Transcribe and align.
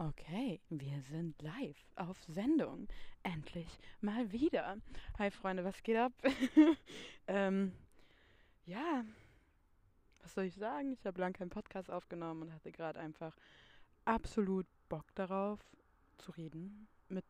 Okay, 0.00 0.60
wir 0.70 1.02
sind 1.10 1.42
live 1.42 1.84
auf 1.96 2.22
Sendung. 2.22 2.86
Endlich 3.24 3.66
mal 4.00 4.30
wieder. 4.30 4.76
Hi 5.18 5.28
Freunde, 5.32 5.64
was 5.64 5.82
geht 5.82 5.96
ab? 5.96 6.12
ähm, 7.26 7.72
ja, 8.64 9.04
was 10.22 10.34
soll 10.34 10.44
ich 10.44 10.54
sagen? 10.54 10.92
Ich 10.92 11.04
habe 11.04 11.20
lange 11.20 11.32
keinen 11.32 11.50
Podcast 11.50 11.90
aufgenommen 11.90 12.42
und 12.42 12.52
hatte 12.52 12.70
gerade 12.70 13.00
einfach 13.00 13.36
absolut 14.04 14.66
Bock 14.88 15.12
darauf 15.16 15.58
zu 16.18 16.30
reden 16.30 16.86
mit 17.08 17.26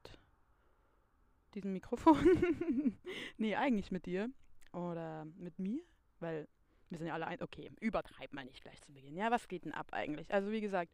diesem 1.54 1.72
Mikrofon. 1.72 2.98
nee, 3.38 3.56
eigentlich 3.56 3.90
mit 3.90 4.04
dir 4.04 4.28
oder 4.74 5.24
mit 5.38 5.58
mir, 5.58 5.80
weil 6.20 6.46
wir 6.90 6.98
sind 6.98 7.06
ja 7.06 7.14
alle 7.14 7.28
ein. 7.28 7.40
Okay, 7.40 7.70
übertreib 7.80 8.34
mal 8.34 8.44
nicht 8.44 8.60
gleich 8.60 8.82
zu 8.82 8.92
Beginn. 8.92 9.16
Ja, 9.16 9.30
was 9.30 9.48
geht 9.48 9.64
denn 9.64 9.72
ab 9.72 9.88
eigentlich? 9.92 10.30
Also, 10.34 10.50
wie 10.50 10.60
gesagt, 10.60 10.92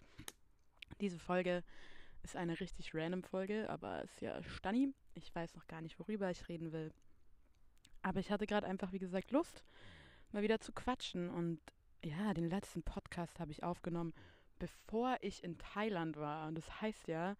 diese 1.00 1.18
Folge 1.18 1.62
ist 2.22 2.36
eine 2.36 2.58
richtig 2.58 2.94
random 2.94 3.22
Folge, 3.22 3.68
aber 3.68 4.02
ist 4.02 4.20
ja 4.20 4.42
Stanni. 4.42 4.92
Ich 5.14 5.34
weiß 5.34 5.54
noch 5.54 5.66
gar 5.66 5.80
nicht, 5.80 5.98
worüber 5.98 6.30
ich 6.30 6.48
reden 6.48 6.72
will. 6.72 6.92
Aber 8.02 8.20
ich 8.20 8.30
hatte 8.30 8.46
gerade 8.46 8.66
einfach, 8.66 8.92
wie 8.92 8.98
gesagt, 8.98 9.30
Lust, 9.30 9.64
mal 10.32 10.42
wieder 10.42 10.60
zu 10.60 10.72
quatschen. 10.72 11.30
Und 11.30 11.60
ja, 12.02 12.34
den 12.34 12.48
letzten 12.48 12.82
Podcast 12.82 13.40
habe 13.40 13.52
ich 13.52 13.62
aufgenommen, 13.62 14.12
bevor 14.58 15.16
ich 15.20 15.44
in 15.44 15.58
Thailand 15.58 16.16
war. 16.16 16.48
Und 16.48 16.56
das 16.56 16.80
heißt 16.80 17.08
ja, 17.08 17.36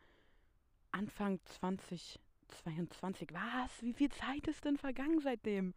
Anfang 0.91 1.41
2022. 1.45 3.29
Was? 3.33 3.83
Wie 3.83 3.95
viel 3.95 4.11
Zeit 4.11 4.47
ist 4.47 4.65
denn 4.65 4.77
vergangen 4.77 5.21
seitdem? 5.21 5.75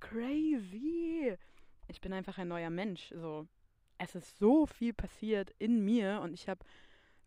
Crazy! 0.00 1.36
Ich 1.88 2.00
bin 2.00 2.12
einfach 2.12 2.38
ein 2.38 2.48
neuer 2.48 2.70
Mensch. 2.70 3.12
So, 3.14 3.46
es 3.98 4.14
ist 4.14 4.38
so 4.38 4.66
viel 4.66 4.92
passiert 4.92 5.54
in 5.58 5.84
mir 5.84 6.20
und 6.22 6.32
ich 6.34 6.48
habe 6.48 6.64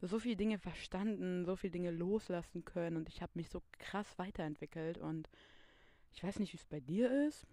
so 0.02 0.20
viele 0.20 0.36
Dinge 0.36 0.58
verstanden, 0.58 1.46
so 1.46 1.56
viele 1.56 1.72
Dinge 1.72 1.92
loslassen 1.92 2.64
können 2.66 2.98
und 2.98 3.10
ich 3.10 3.22
habe 3.22 3.32
mich 3.36 3.50
so 3.50 3.62
krass 3.78 4.18
weiterentwickelt 4.18 4.98
und 4.98 5.30
ich 6.12 6.24
weiß 6.24 6.40
nicht, 6.40 6.54
wie 6.54 6.58
es 6.58 6.66
bei 6.66 6.80
dir 6.80 7.28
ist. 7.28 7.46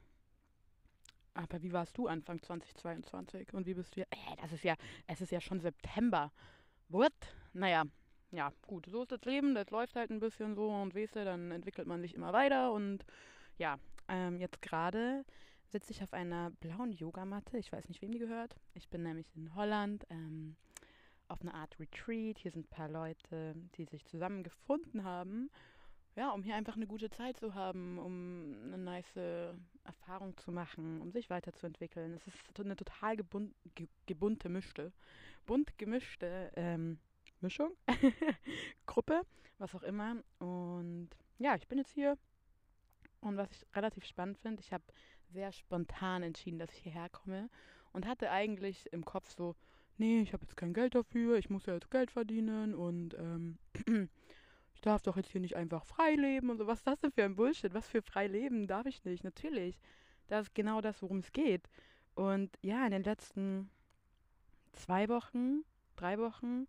Aber 1.34 1.62
wie 1.62 1.72
warst 1.72 1.98
du 1.98 2.06
Anfang 2.06 2.40
2022 2.40 3.52
und 3.52 3.66
wie 3.66 3.74
bist 3.74 3.94
du? 3.96 4.00
Äh, 4.00 4.06
das 4.40 4.52
ist 4.52 4.64
ja, 4.64 4.74
es 5.06 5.20
ist 5.20 5.32
ja 5.32 5.40
schon 5.40 5.60
September. 5.60 6.32
What? 6.88 7.12
Naja, 7.52 7.84
ja, 8.30 8.52
gut, 8.66 8.86
so 8.86 9.02
ist 9.02 9.12
das 9.12 9.24
Leben, 9.24 9.54
das 9.54 9.70
läuft 9.70 9.96
halt 9.96 10.10
ein 10.10 10.20
bisschen 10.20 10.54
so 10.54 10.70
und 10.70 10.94
weißt 10.94 11.16
du, 11.16 11.24
dann 11.24 11.50
entwickelt 11.50 11.86
man 11.86 12.00
sich 12.00 12.14
immer 12.14 12.32
weiter 12.32 12.72
und 12.72 13.04
ja, 13.58 13.78
ähm, 14.08 14.38
jetzt 14.38 14.62
gerade 14.62 15.24
sitze 15.68 15.92
ich 15.92 16.02
auf 16.02 16.12
einer 16.12 16.50
blauen 16.60 16.92
Yogamatte. 16.92 17.58
Ich 17.58 17.72
weiß 17.72 17.88
nicht, 17.88 18.00
wem 18.02 18.12
die 18.12 18.18
gehört. 18.18 18.56
Ich 18.74 18.88
bin 18.88 19.02
nämlich 19.02 19.34
in 19.34 19.54
Holland. 19.54 20.06
Ähm, 20.10 20.56
auf 21.28 21.40
eine 21.40 21.54
Art 21.54 21.78
Retreat. 21.78 22.38
Hier 22.38 22.50
sind 22.50 22.66
ein 22.66 22.76
paar 22.76 22.88
Leute, 22.88 23.54
die 23.76 23.84
sich 23.84 24.04
zusammengefunden 24.06 25.04
haben, 25.04 25.50
ja, 26.16 26.30
um 26.30 26.42
hier 26.42 26.54
einfach 26.54 26.76
eine 26.76 26.86
gute 26.86 27.10
Zeit 27.10 27.36
zu 27.36 27.54
haben, 27.54 27.98
um 27.98 28.56
eine 28.64 28.78
nice 28.78 29.16
Erfahrung 29.84 30.36
zu 30.38 30.50
machen, 30.50 31.00
um 31.02 31.12
sich 31.12 31.28
weiterzuentwickeln. 31.28 32.14
Es 32.14 32.26
ist 32.26 32.58
eine 32.58 32.76
total 32.76 33.16
gebun 33.16 33.54
ge 33.74 33.88
gebunte 34.06 34.48
Mischte, 34.48 34.92
bunt 35.44 35.76
gemischte 35.76 36.50
ähm, 36.56 36.98
Mischung, 37.40 37.72
Gruppe, 38.86 39.22
was 39.58 39.74
auch 39.74 39.82
immer. 39.82 40.16
Und 40.38 41.10
ja, 41.38 41.54
ich 41.54 41.68
bin 41.68 41.78
jetzt 41.78 41.92
hier. 41.92 42.16
Und 43.20 43.36
was 43.36 43.50
ich 43.50 43.66
relativ 43.74 44.04
spannend 44.04 44.38
finde, 44.38 44.60
ich 44.60 44.72
habe 44.72 44.84
sehr 45.32 45.52
spontan 45.52 46.22
entschieden, 46.22 46.58
dass 46.58 46.72
ich 46.72 46.78
hierher 46.78 47.08
komme 47.08 47.50
und 47.92 48.06
hatte 48.06 48.30
eigentlich 48.30 48.90
im 48.92 49.04
Kopf 49.04 49.30
so, 49.30 49.54
nee, 49.98 50.20
ich 50.20 50.32
habe 50.32 50.44
jetzt 50.44 50.56
kein 50.56 50.74
Geld 50.74 50.94
dafür, 50.94 51.38
ich 51.38 51.50
muss 51.50 51.66
ja 51.66 51.74
jetzt 51.74 51.90
Geld 51.90 52.10
verdienen 52.10 52.74
und 52.74 53.14
ähm, 53.14 53.58
ich 54.74 54.80
darf 54.80 55.02
doch 55.02 55.16
jetzt 55.16 55.30
hier 55.30 55.40
nicht 55.40 55.56
einfach 55.56 55.84
frei 55.84 56.14
leben 56.14 56.50
und 56.50 56.58
so. 56.58 56.66
Was 56.66 56.78
ist 56.78 56.86
das 56.86 57.00
denn 57.00 57.12
für 57.12 57.24
ein 57.24 57.36
Bullshit? 57.36 57.74
Was 57.74 57.88
für 57.88 58.02
frei 58.02 58.26
leben 58.26 58.66
darf 58.66 58.86
ich 58.86 59.04
nicht? 59.04 59.24
Natürlich. 59.24 59.78
Das 60.28 60.46
ist 60.46 60.54
genau 60.54 60.80
das, 60.80 61.02
worum 61.02 61.18
es 61.18 61.32
geht. 61.32 61.68
Und 62.14 62.50
ja, 62.62 62.84
in 62.84 62.90
den 62.90 63.04
letzten 63.04 63.70
zwei 64.72 65.08
Wochen, 65.08 65.64
drei 65.96 66.18
Wochen, 66.18 66.66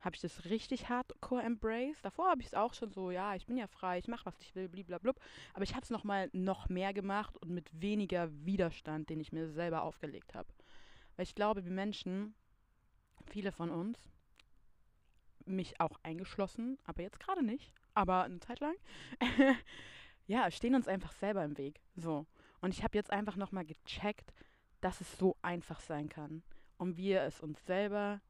habe 0.00 0.14
ich 0.14 0.22
das 0.22 0.44
richtig 0.44 0.88
hardcore 0.88 1.42
embraced. 1.42 2.04
Davor 2.04 2.30
habe 2.30 2.40
ich 2.40 2.48
es 2.48 2.54
auch 2.54 2.74
schon 2.74 2.92
so, 2.92 3.10
ja, 3.10 3.34
ich 3.34 3.46
bin 3.46 3.56
ja 3.56 3.66
frei, 3.66 3.98
ich 3.98 4.08
mache, 4.08 4.26
was 4.26 4.40
ich 4.40 4.54
will, 4.54 4.68
blablabla. 4.68 5.12
Aber 5.54 5.64
ich 5.64 5.74
habe 5.74 5.82
es 5.82 5.90
nochmal 5.90 6.30
noch 6.32 6.68
mehr 6.68 6.92
gemacht 6.92 7.36
und 7.38 7.50
mit 7.50 7.68
weniger 7.80 8.30
Widerstand, 8.44 9.10
den 9.10 9.20
ich 9.20 9.32
mir 9.32 9.48
selber 9.48 9.82
aufgelegt 9.82 10.34
habe. 10.34 10.48
Weil 11.16 11.24
ich 11.24 11.34
glaube, 11.34 11.64
wir 11.64 11.72
Menschen 11.72 12.34
viele 13.26 13.52
von 13.52 13.70
uns, 13.70 13.98
mich 15.44 15.80
auch 15.80 15.98
eingeschlossen, 16.02 16.78
aber 16.84 17.02
jetzt 17.02 17.20
gerade 17.20 17.44
nicht, 17.44 17.72
aber 17.94 18.24
eine 18.24 18.40
Zeit 18.40 18.60
lang, 18.60 18.74
ja, 20.26 20.50
stehen 20.50 20.74
uns 20.74 20.88
einfach 20.88 21.12
selber 21.12 21.44
im 21.44 21.56
Weg. 21.56 21.80
So. 21.94 22.26
Und 22.60 22.74
ich 22.74 22.82
habe 22.82 22.96
jetzt 22.96 23.10
einfach 23.10 23.36
nochmal 23.36 23.64
gecheckt, 23.64 24.32
dass 24.80 25.00
es 25.00 25.18
so 25.18 25.36
einfach 25.42 25.80
sein 25.80 26.08
kann 26.08 26.42
und 26.78 26.96
wir 26.96 27.22
es 27.22 27.40
uns 27.40 27.64
selber 27.66 28.20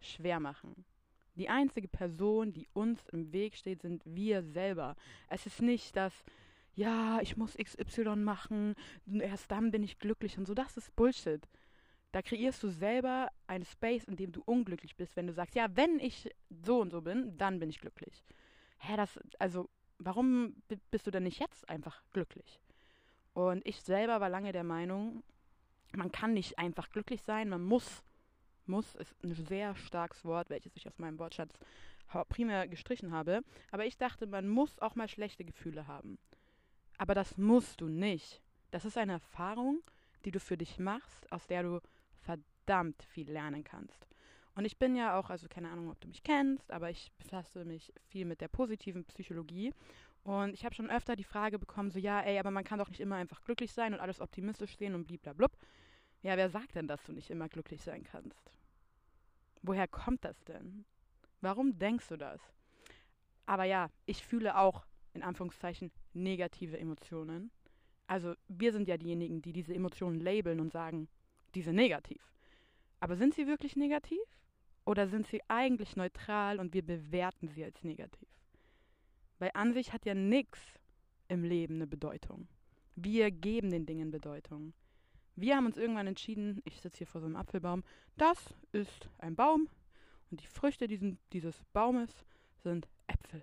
schwer 0.00 0.40
machen. 0.40 0.84
Die 1.34 1.48
einzige 1.48 1.88
Person, 1.88 2.52
die 2.52 2.68
uns 2.72 3.08
im 3.08 3.32
Weg 3.32 3.56
steht, 3.56 3.82
sind 3.82 4.02
wir 4.04 4.42
selber. 4.42 4.96
Es 5.28 5.46
ist 5.46 5.62
nicht 5.62 5.96
das, 5.96 6.12
ja, 6.74 7.20
ich 7.20 7.36
muss 7.36 7.56
XY 7.56 8.16
machen, 8.16 8.74
erst 9.06 9.50
dann 9.50 9.70
bin 9.70 9.82
ich 9.82 9.98
glücklich 9.98 10.38
und 10.38 10.46
so. 10.46 10.54
Das 10.54 10.76
ist 10.76 10.94
Bullshit. 10.96 11.46
Da 12.12 12.22
kreierst 12.22 12.62
du 12.62 12.68
selber 12.68 13.30
einen 13.46 13.64
Space, 13.64 14.04
in 14.04 14.16
dem 14.16 14.32
du 14.32 14.42
unglücklich 14.44 14.96
bist, 14.96 15.16
wenn 15.16 15.26
du 15.26 15.32
sagst, 15.32 15.54
ja, 15.54 15.68
wenn 15.76 16.00
ich 16.00 16.28
so 16.64 16.80
und 16.80 16.90
so 16.90 17.02
bin, 17.02 17.36
dann 17.36 17.60
bin 17.60 17.70
ich 17.70 17.80
glücklich. 17.80 18.24
Hä, 18.78 18.96
das, 18.96 19.18
also, 19.38 19.68
warum 19.98 20.56
bist 20.90 21.06
du 21.06 21.10
denn 21.10 21.22
nicht 21.22 21.40
jetzt 21.40 21.68
einfach 21.68 22.02
glücklich? 22.12 22.60
Und 23.32 23.64
ich 23.66 23.80
selber 23.80 24.20
war 24.20 24.28
lange 24.28 24.52
der 24.52 24.64
Meinung, 24.64 25.22
man 25.94 26.10
kann 26.10 26.32
nicht 26.32 26.58
einfach 26.58 26.90
glücklich 26.90 27.22
sein, 27.22 27.48
man 27.48 27.62
muss, 27.62 28.02
muss 28.66 28.94
ist 28.96 29.14
ein 29.22 29.34
sehr 29.34 29.74
starkes 29.76 30.24
Wort, 30.24 30.50
welches 30.50 30.74
ich 30.76 30.86
aus 30.86 30.98
meinem 30.98 31.18
Wortschatz 31.18 31.58
primär 32.28 32.66
gestrichen 32.66 33.12
habe. 33.12 33.42
Aber 33.70 33.86
ich 33.86 33.96
dachte, 33.96 34.26
man 34.26 34.48
muss 34.48 34.78
auch 34.80 34.96
mal 34.96 35.08
schlechte 35.08 35.44
Gefühle 35.44 35.86
haben. 35.86 36.18
Aber 36.98 37.14
das 37.14 37.38
musst 37.38 37.80
du 37.80 37.88
nicht. 37.88 38.42
Das 38.72 38.84
ist 38.84 38.98
eine 38.98 39.12
Erfahrung, 39.12 39.80
die 40.24 40.32
du 40.32 40.40
für 40.40 40.56
dich 40.56 40.78
machst, 40.78 41.30
aus 41.32 41.46
der 41.46 41.62
du 41.62 41.80
verdammt 42.70 43.02
viel 43.02 43.28
lernen 43.28 43.64
kannst. 43.64 44.06
Und 44.54 44.64
ich 44.64 44.78
bin 44.78 44.94
ja 44.94 45.18
auch, 45.18 45.28
also 45.28 45.48
keine 45.48 45.70
Ahnung, 45.70 45.90
ob 45.90 46.00
du 46.00 46.06
mich 46.06 46.22
kennst, 46.22 46.70
aber 46.70 46.88
ich 46.88 47.10
befasse 47.18 47.64
mich 47.64 47.92
viel 48.08 48.24
mit 48.24 48.40
der 48.40 48.46
positiven 48.46 49.04
Psychologie. 49.06 49.72
Und 50.22 50.54
ich 50.54 50.64
habe 50.64 50.74
schon 50.74 50.88
öfter 50.88 51.16
die 51.16 51.24
Frage 51.24 51.58
bekommen, 51.58 51.90
so 51.90 51.98
ja, 51.98 52.20
ey, 52.20 52.38
aber 52.38 52.52
man 52.52 52.62
kann 52.62 52.78
doch 52.78 52.88
nicht 52.88 53.00
immer 53.00 53.16
einfach 53.16 53.42
glücklich 53.42 53.72
sein 53.72 53.92
und 53.92 53.98
alles 53.98 54.20
optimistisch 54.20 54.76
sehen 54.76 54.94
und 54.94 55.06
bliblablub. 55.06 55.50
Ja, 56.22 56.36
wer 56.36 56.48
sagt 56.48 56.76
denn, 56.76 56.86
dass 56.86 57.02
du 57.02 57.12
nicht 57.12 57.30
immer 57.30 57.48
glücklich 57.48 57.82
sein 57.82 58.04
kannst? 58.04 58.52
Woher 59.62 59.88
kommt 59.88 60.24
das 60.24 60.44
denn? 60.44 60.84
Warum 61.40 61.76
denkst 61.76 62.06
du 62.08 62.16
das? 62.16 62.40
Aber 63.46 63.64
ja, 63.64 63.88
ich 64.06 64.24
fühle 64.24 64.56
auch, 64.56 64.86
in 65.12 65.24
Anführungszeichen, 65.24 65.90
negative 66.12 66.78
Emotionen. 66.78 67.50
Also 68.06 68.34
wir 68.46 68.72
sind 68.72 68.86
ja 68.86 68.96
diejenigen, 68.96 69.42
die 69.42 69.52
diese 69.52 69.74
Emotionen 69.74 70.20
labeln 70.20 70.60
und 70.60 70.70
sagen, 70.70 71.08
diese 71.54 71.72
negativ. 71.72 72.30
Aber 73.00 73.16
sind 73.16 73.34
sie 73.34 73.46
wirklich 73.46 73.76
negativ? 73.76 74.20
Oder 74.84 75.08
sind 75.08 75.26
sie 75.26 75.42
eigentlich 75.48 75.96
neutral 75.96 76.58
und 76.58 76.74
wir 76.74 76.82
bewerten 76.82 77.48
sie 77.48 77.64
als 77.64 77.82
negativ? 77.82 78.28
Weil 79.38 79.50
an 79.54 79.72
sich 79.72 79.92
hat 79.92 80.04
ja 80.04 80.14
nichts 80.14 80.58
im 81.28 81.44
Leben 81.44 81.76
eine 81.76 81.86
Bedeutung. 81.86 82.48
Wir 82.96 83.30
geben 83.30 83.70
den 83.70 83.86
Dingen 83.86 84.10
Bedeutung. 84.10 84.74
Wir 85.36 85.56
haben 85.56 85.66
uns 85.66 85.78
irgendwann 85.78 86.06
entschieden, 86.06 86.60
ich 86.64 86.80
sitze 86.80 86.98
hier 86.98 87.06
vor 87.06 87.20
so 87.20 87.26
einem 87.26 87.36
Apfelbaum, 87.36 87.82
das 88.16 88.54
ist 88.72 89.08
ein 89.18 89.36
Baum 89.36 89.68
und 90.30 90.40
die 90.40 90.46
Früchte 90.46 90.86
diesen, 90.86 91.18
dieses 91.32 91.64
Baumes 91.72 92.26
sind 92.62 92.88
Äpfel. 93.06 93.42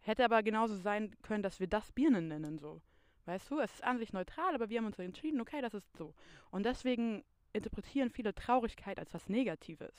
Hätte 0.00 0.24
aber 0.24 0.42
genauso 0.42 0.76
sein 0.76 1.16
können, 1.22 1.42
dass 1.42 1.60
wir 1.60 1.66
das 1.66 1.90
Birnen 1.92 2.28
nennen, 2.28 2.58
so. 2.58 2.80
Weißt 3.24 3.50
du, 3.50 3.58
es 3.60 3.72
ist 3.72 3.84
an 3.84 3.98
sich 3.98 4.12
neutral, 4.12 4.54
aber 4.54 4.68
wir 4.68 4.78
haben 4.78 4.86
uns 4.86 4.98
entschieden, 4.98 5.40
okay, 5.40 5.60
das 5.60 5.74
ist 5.74 5.96
so. 5.96 6.14
Und 6.50 6.66
deswegen 6.66 7.24
interpretieren 7.52 8.10
viele 8.10 8.34
Traurigkeit 8.34 8.98
als 8.98 9.12
was 9.14 9.28
Negatives. 9.28 9.94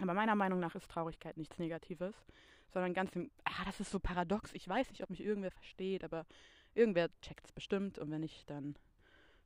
Aber 0.00 0.14
meiner 0.14 0.34
Meinung 0.34 0.60
nach 0.60 0.74
ist 0.74 0.90
Traurigkeit 0.90 1.36
nichts 1.36 1.58
Negatives, 1.58 2.14
sondern 2.68 2.92
ganz 2.92 3.14
im, 3.16 3.30
ah, 3.44 3.64
das 3.64 3.80
ist 3.80 3.90
so 3.90 3.98
paradox. 3.98 4.52
Ich 4.52 4.68
weiß 4.68 4.90
nicht, 4.90 5.02
ob 5.02 5.10
mich 5.10 5.22
irgendwer 5.22 5.50
versteht, 5.50 6.04
aber 6.04 6.26
irgendwer 6.74 7.08
checkt 7.20 7.46
es 7.46 7.52
bestimmt 7.52 7.98
und 7.98 8.10
wenn 8.10 8.20
nicht, 8.20 8.48
dann 8.50 8.76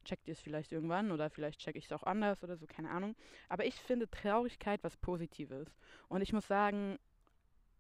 checkt 0.05 0.27
ihr 0.27 0.33
es 0.33 0.41
vielleicht 0.41 0.73
irgendwann 0.73 1.13
oder 1.13 1.31
vielleicht 1.31 1.61
checke 1.61 1.79
ich 1.79 1.85
es 1.85 1.93
auch 1.93 2.03
anders 2.03 2.43
oder 2.43 2.57
so, 2.57 2.67
keine 2.67 2.91
Ahnung. 2.91 3.15
Aber 3.49 3.65
ich 3.65 3.75
finde 3.75 4.11
Traurigkeit 4.11 4.83
was 4.83 4.97
Positives. 4.97 5.69
Und 6.09 6.23
ich 6.23 6.33
muss 6.33 6.47
sagen, 6.47 6.99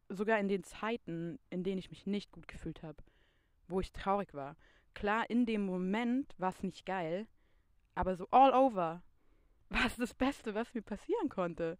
sogar 0.08 0.38
in 0.38 0.48
den 0.48 0.62
Zeiten, 0.62 1.38
in 1.50 1.64
denen 1.64 1.78
ich 1.78 1.90
mich 1.90 2.06
nicht 2.06 2.30
gut 2.30 2.46
gefühlt 2.46 2.82
habe, 2.82 3.02
wo 3.68 3.80
ich 3.80 3.92
traurig 3.92 4.34
war, 4.34 4.56
klar, 4.94 5.28
in 5.30 5.46
dem 5.46 5.64
Moment 5.64 6.34
war 6.38 6.50
es 6.50 6.62
nicht 6.62 6.84
geil, 6.84 7.26
aber 7.94 8.16
so 8.16 8.28
all 8.30 8.52
over 8.52 9.02
war 9.70 9.86
es 9.86 9.96
das 9.96 10.14
Beste, 10.14 10.54
was 10.54 10.74
mir 10.74 10.82
passieren 10.82 11.28
konnte. 11.28 11.78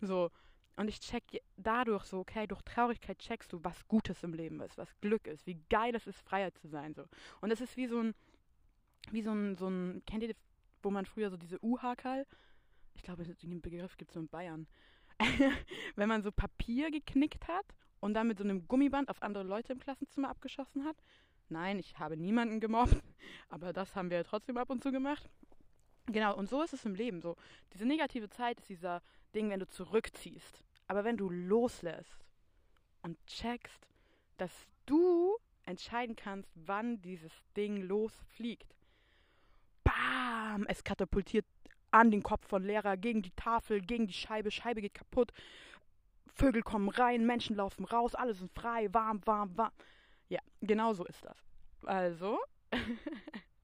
So, 0.00 0.30
Und 0.76 0.88
ich 0.88 1.00
check 1.00 1.22
dadurch 1.56 2.04
so, 2.04 2.18
okay, 2.18 2.46
durch 2.46 2.62
Traurigkeit 2.62 3.18
checkst 3.18 3.52
du, 3.52 3.62
was 3.62 3.86
Gutes 3.88 4.22
im 4.22 4.34
Leben 4.34 4.60
ist, 4.60 4.76
was 4.76 4.98
Glück 5.00 5.26
ist, 5.26 5.46
wie 5.46 5.62
geil 5.70 5.94
es 5.94 6.06
ist, 6.06 6.20
Freiheit 6.20 6.56
zu 6.58 6.68
sein. 6.68 6.94
So. 6.94 7.04
Und 7.40 7.50
es 7.50 7.60
ist 7.60 7.76
wie 7.76 7.86
so 7.86 8.00
ein, 8.00 8.14
wie 9.10 9.22
so 9.22 9.32
ein, 9.32 9.56
so 9.56 9.68
ein, 9.68 10.02
kennt 10.06 10.22
ihr, 10.22 10.34
wo 10.82 10.90
man 10.90 11.06
früher 11.06 11.30
so 11.30 11.36
diese 11.36 11.62
U-Hakel, 11.62 12.26
ich 12.94 13.02
glaube, 13.02 13.24
den 13.24 13.60
Begriff 13.60 13.96
gibt 13.96 14.10
es 14.10 14.14
so 14.14 14.20
in 14.20 14.28
Bayern, 14.28 14.66
wenn 15.96 16.08
man 16.08 16.22
so 16.22 16.32
Papier 16.32 16.90
geknickt 16.90 17.48
hat 17.48 17.66
und 18.00 18.14
dann 18.14 18.28
mit 18.28 18.38
so 18.38 18.44
einem 18.44 18.66
Gummiband 18.66 19.08
auf 19.08 19.22
andere 19.22 19.44
Leute 19.44 19.72
im 19.72 19.78
Klassenzimmer 19.78 20.30
abgeschossen 20.30 20.84
hat. 20.84 20.96
Nein, 21.48 21.78
ich 21.78 21.98
habe 21.98 22.16
niemanden 22.16 22.60
gemobbt, 22.60 23.02
aber 23.48 23.72
das 23.72 23.94
haben 23.94 24.10
wir 24.10 24.24
trotzdem 24.24 24.56
ab 24.56 24.70
und 24.70 24.82
zu 24.82 24.90
gemacht. 24.90 25.30
Genau, 26.06 26.36
und 26.36 26.48
so 26.48 26.62
ist 26.62 26.72
es 26.72 26.84
im 26.84 26.94
Leben 26.94 27.20
so. 27.20 27.36
Diese 27.72 27.84
negative 27.84 28.28
Zeit 28.30 28.60
ist 28.60 28.68
dieser 28.68 29.02
Ding, 29.34 29.50
wenn 29.50 29.60
du 29.60 29.68
zurückziehst. 29.68 30.62
Aber 30.86 31.04
wenn 31.04 31.16
du 31.16 31.28
loslässt 31.28 32.24
und 33.02 33.18
checkst, 33.26 33.88
dass 34.36 34.52
du 34.86 35.36
entscheiden 35.64 36.14
kannst, 36.14 36.50
wann 36.54 37.02
dieses 37.02 37.32
Ding 37.56 37.82
losfliegt. 37.82 38.74
Bam! 39.82 40.64
Es 40.68 40.84
katapultiert 40.84 41.44
an 41.90 42.10
den 42.10 42.22
Kopf 42.22 42.46
von 42.46 42.62
Lehrer, 42.62 42.96
gegen 42.96 43.22
die 43.22 43.32
Tafel, 43.32 43.80
gegen 43.80 44.06
die 44.06 44.12
Scheibe, 44.12 44.50
Scheibe 44.50 44.80
geht 44.80 44.94
kaputt. 44.94 45.32
Vögel 46.34 46.62
kommen 46.62 46.88
rein, 46.88 47.26
Menschen 47.26 47.56
laufen 47.56 47.84
raus, 47.84 48.14
alles 48.14 48.40
ist 48.40 48.54
frei, 48.54 48.92
warm, 48.92 49.20
warm, 49.24 49.56
warm. 49.56 49.72
Ja, 50.28 50.40
genau 50.60 50.92
so 50.92 51.04
ist 51.04 51.24
das. 51.24 51.38
Also, 51.84 52.38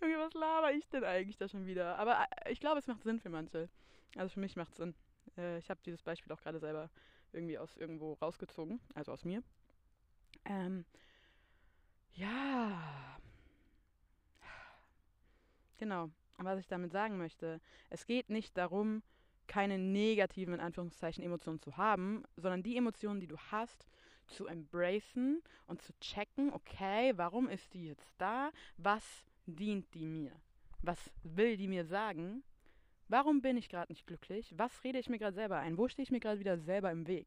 Junge, 0.00 0.18
was 0.18 0.34
laber 0.34 0.72
ich 0.72 0.88
denn 0.88 1.04
eigentlich 1.04 1.36
da 1.36 1.48
schon 1.48 1.66
wieder? 1.66 1.98
Aber 1.98 2.26
äh, 2.44 2.52
ich 2.52 2.60
glaube, 2.60 2.78
es 2.78 2.86
macht 2.86 3.02
Sinn 3.02 3.20
für 3.20 3.30
manche. 3.30 3.68
Also 4.16 4.34
für 4.34 4.40
mich 4.40 4.56
macht 4.56 4.70
es 4.72 4.76
Sinn. 4.76 4.94
Äh, 5.36 5.58
ich 5.58 5.70
habe 5.70 5.80
dieses 5.84 6.02
Beispiel 6.02 6.32
auch 6.32 6.40
gerade 6.40 6.60
selber 6.60 6.90
irgendwie 7.32 7.58
aus 7.58 7.76
irgendwo 7.76 8.14
rausgezogen, 8.14 8.80
also 8.94 9.12
aus 9.12 9.24
mir. 9.24 9.42
Ähm, 10.44 10.84
ja. 12.12 13.18
Genau. 15.78 16.10
Was 16.36 16.60
ich 16.60 16.68
damit 16.68 16.92
sagen 16.92 17.18
möchte, 17.18 17.60
es 17.90 18.06
geht 18.06 18.30
nicht 18.30 18.56
darum, 18.56 19.02
keine 19.48 19.78
negativen, 19.78 20.54
in 20.54 20.60
Anführungszeichen, 20.60 21.24
Emotionen 21.24 21.60
zu 21.60 21.76
haben, 21.76 22.22
sondern 22.36 22.62
die 22.62 22.76
Emotionen, 22.76 23.18
die 23.18 23.26
du 23.26 23.36
hast, 23.50 23.88
zu 24.28 24.46
embracen 24.46 25.42
und 25.66 25.82
zu 25.82 25.92
checken, 26.00 26.52
okay, 26.52 27.12
warum 27.16 27.48
ist 27.48 27.72
die 27.74 27.86
jetzt 27.86 28.12
da? 28.18 28.50
Was 28.76 29.27
dient 29.48 29.92
die 29.94 30.06
mir? 30.06 30.32
Was 30.82 31.10
will 31.22 31.56
die 31.56 31.68
mir 31.68 31.84
sagen? 31.84 32.42
Warum 33.08 33.40
bin 33.40 33.56
ich 33.56 33.68
gerade 33.68 33.90
nicht 33.90 34.06
glücklich? 34.06 34.52
Was 34.56 34.84
rede 34.84 34.98
ich 34.98 35.08
mir 35.08 35.18
gerade 35.18 35.34
selber 35.34 35.58
ein? 35.58 35.78
Wo 35.78 35.88
stehe 35.88 36.04
ich 36.04 36.10
mir 36.10 36.20
gerade 36.20 36.40
wieder 36.40 36.58
selber 36.58 36.90
im 36.90 37.06
Weg? 37.06 37.26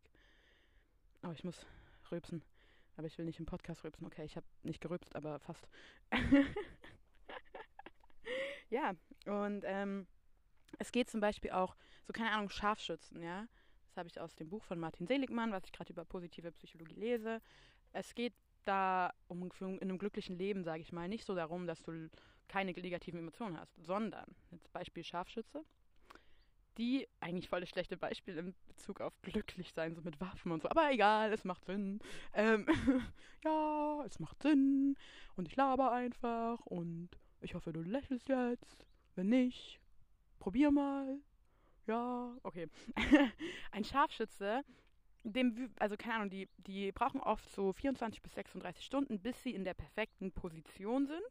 Oh, 1.24 1.32
ich 1.32 1.44
muss 1.44 1.66
rülpsen. 2.12 2.44
Aber 2.98 3.08
ich 3.08 3.18
will 3.18 3.26
nicht 3.26 3.40
im 3.40 3.46
Podcast 3.46 3.84
rülpsen. 3.84 4.06
Okay, 4.06 4.24
ich 4.26 4.36
habe 4.36 4.46
nicht 4.64 4.82
gerülpst, 4.82 5.16
aber 5.16 5.40
fast. 5.40 5.68
ja, 8.70 8.94
und 9.26 9.64
ähm, 9.66 10.08
es 10.78 10.92
geht 10.92 11.10
zum 11.10 11.20
Beispiel 11.20 11.52
auch, 11.52 11.76
so 12.06 12.14
keine 12.14 12.32
Ahnung, 12.32 12.50
Scharfschützen, 12.50 13.22
ja. 13.22 13.48
Das 13.88 13.98
habe 13.98 14.08
ich 14.08 14.20
aus 14.20 14.36
dem 14.36 14.50
Buch 14.50 14.64
von 14.64 14.80
Martin 14.80 15.08
Seligmann, 15.08 15.52
was 15.52 15.66
ich 15.66 15.72
gerade 15.72 15.92
über 15.92 16.06
positive 16.06 16.52
Psychologie 16.52 16.96
lese. 16.96 17.42
Es 17.92 18.14
geht 18.16 18.34
da 18.66 19.14
um 19.28 19.50
in 19.60 19.82
einem 19.82 19.98
glücklichen 19.98 20.38
Leben, 20.38 20.64
sage 20.64 20.82
ich 20.82 20.92
mal, 20.92 21.08
nicht 21.08 21.26
so 21.26 21.36
darum, 21.36 21.68
dass 21.68 21.82
du 21.84 22.10
keine 22.48 22.74
negativen 22.74 23.20
Emotionen 23.20 23.60
hast, 23.60 23.74
sondern, 23.84 24.36
jetzt 24.52 24.72
Beispiel 24.74 25.04
Scharfschütze, 25.04 25.64
die 26.78 27.08
eigentlich 27.20 27.50
voll 27.50 27.62
das 27.62 27.70
schlechte 27.70 27.98
Beispiel 27.98 28.38
in 28.38 28.56
Bezug 28.68 29.02
auf 29.02 29.14
glücklich 29.22 29.72
sein, 29.74 29.96
so 29.96 30.02
mit 30.02 30.20
Waffen 30.20 30.52
und 30.52 30.62
so. 30.62 30.70
Aber 30.70 30.92
egal, 30.92 31.32
es 31.34 31.44
macht 31.44 31.66
Sinn. 31.66 32.00
Ähm, 32.34 32.66
ja, 33.44 34.04
es 34.06 34.20
macht 34.20 34.42
Sinn. 34.42 34.96
Und 35.36 35.48
ich 35.48 35.56
laber 35.56 35.92
einfach. 35.92 36.66
Und 36.66 37.10
ich 37.42 37.56
hoffe, 37.56 37.74
du 37.74 37.82
lächelst 37.82 38.30
jetzt. 38.30 38.86
Wenn 39.16 39.28
nicht, 39.28 39.80
probier 40.40 40.72
mal. 40.72 41.20
Ja, 41.88 42.36
okay. 42.44 42.70
Ein 43.72 43.84
Scharfschütze 43.84 44.64
dem, 45.24 45.72
also 45.80 45.96
keine 45.98 46.16
Ahnung, 46.16 46.30
die, 46.30 46.50
die 46.58 46.92
brauchen 46.92 47.22
oft 47.22 47.50
so 47.52 47.72
24 47.74 48.22
bis 48.22 48.34
36 48.34 48.86
Stunden, 48.86 49.20
bis 49.20 49.42
sie 49.44 49.54
in 49.54 49.64
der 49.64 49.74
perfekten 49.74 50.32
Position 50.32 51.06
sind, 51.06 51.22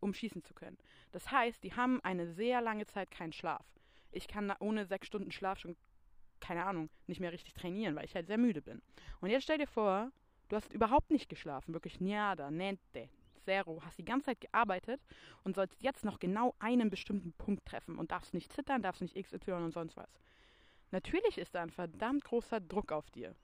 um 0.00 0.12
schießen 0.12 0.42
zu 0.42 0.54
können. 0.54 0.78
Das 1.12 1.30
heißt, 1.30 1.62
die 1.64 1.74
haben 1.74 2.00
eine 2.02 2.32
sehr 2.32 2.60
lange 2.60 2.86
Zeit 2.86 3.10
keinen 3.10 3.32
Schlaf. 3.32 3.64
Ich 4.10 4.28
kann 4.28 4.52
ohne 4.60 4.86
sechs 4.86 5.06
Stunden 5.06 5.32
Schlaf 5.32 5.58
schon, 5.58 5.76
keine 6.40 6.64
Ahnung, 6.66 6.90
nicht 7.06 7.20
mehr 7.20 7.32
richtig 7.32 7.54
trainieren, 7.54 7.96
weil 7.96 8.04
ich 8.04 8.14
halt 8.14 8.26
sehr 8.26 8.38
müde 8.38 8.62
bin. 8.62 8.82
Und 9.20 9.30
jetzt 9.30 9.44
stell 9.44 9.58
dir 9.58 9.66
vor, 9.66 10.12
du 10.48 10.56
hast 10.56 10.72
überhaupt 10.72 11.10
nicht 11.10 11.28
geschlafen, 11.28 11.72
wirklich 11.72 12.00
nada, 12.00 12.50
niente, 12.50 13.08
zero, 13.44 13.82
hast 13.84 13.98
die 13.98 14.04
ganze 14.04 14.26
Zeit 14.26 14.40
gearbeitet 14.40 15.00
und 15.42 15.56
sollst 15.56 15.80
jetzt 15.82 16.04
noch 16.04 16.18
genau 16.18 16.54
einen 16.58 16.90
bestimmten 16.90 17.32
Punkt 17.32 17.64
treffen 17.64 17.98
und 17.98 18.10
darfst 18.10 18.34
nicht 18.34 18.52
zittern, 18.52 18.82
darfst 18.82 19.02
nicht 19.02 19.16
XY 19.16 19.52
und 19.52 19.72
sonst 19.72 19.96
was. 19.96 20.10
Natürlich 20.94 21.38
ist 21.38 21.56
da 21.56 21.62
ein 21.62 21.72
verdammt 21.72 22.22
großer 22.22 22.60
Druck 22.60 22.92
auf 22.92 23.10
dir. 23.10 23.34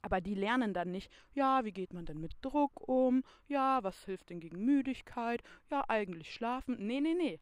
Aber 0.00 0.22
die 0.22 0.34
lernen 0.34 0.72
dann 0.72 0.90
nicht, 0.90 1.12
ja, 1.34 1.66
wie 1.66 1.70
geht 1.70 1.92
man 1.92 2.06
denn 2.06 2.18
mit 2.18 2.32
Druck 2.40 2.88
um? 2.88 3.24
Ja, 3.46 3.84
was 3.84 4.06
hilft 4.06 4.30
denn 4.30 4.40
gegen 4.40 4.64
Müdigkeit? 4.64 5.42
Ja, 5.70 5.84
eigentlich 5.88 6.32
schlafen. 6.32 6.78
Nee, 6.78 7.02
nee, 7.02 7.12
nee. 7.12 7.40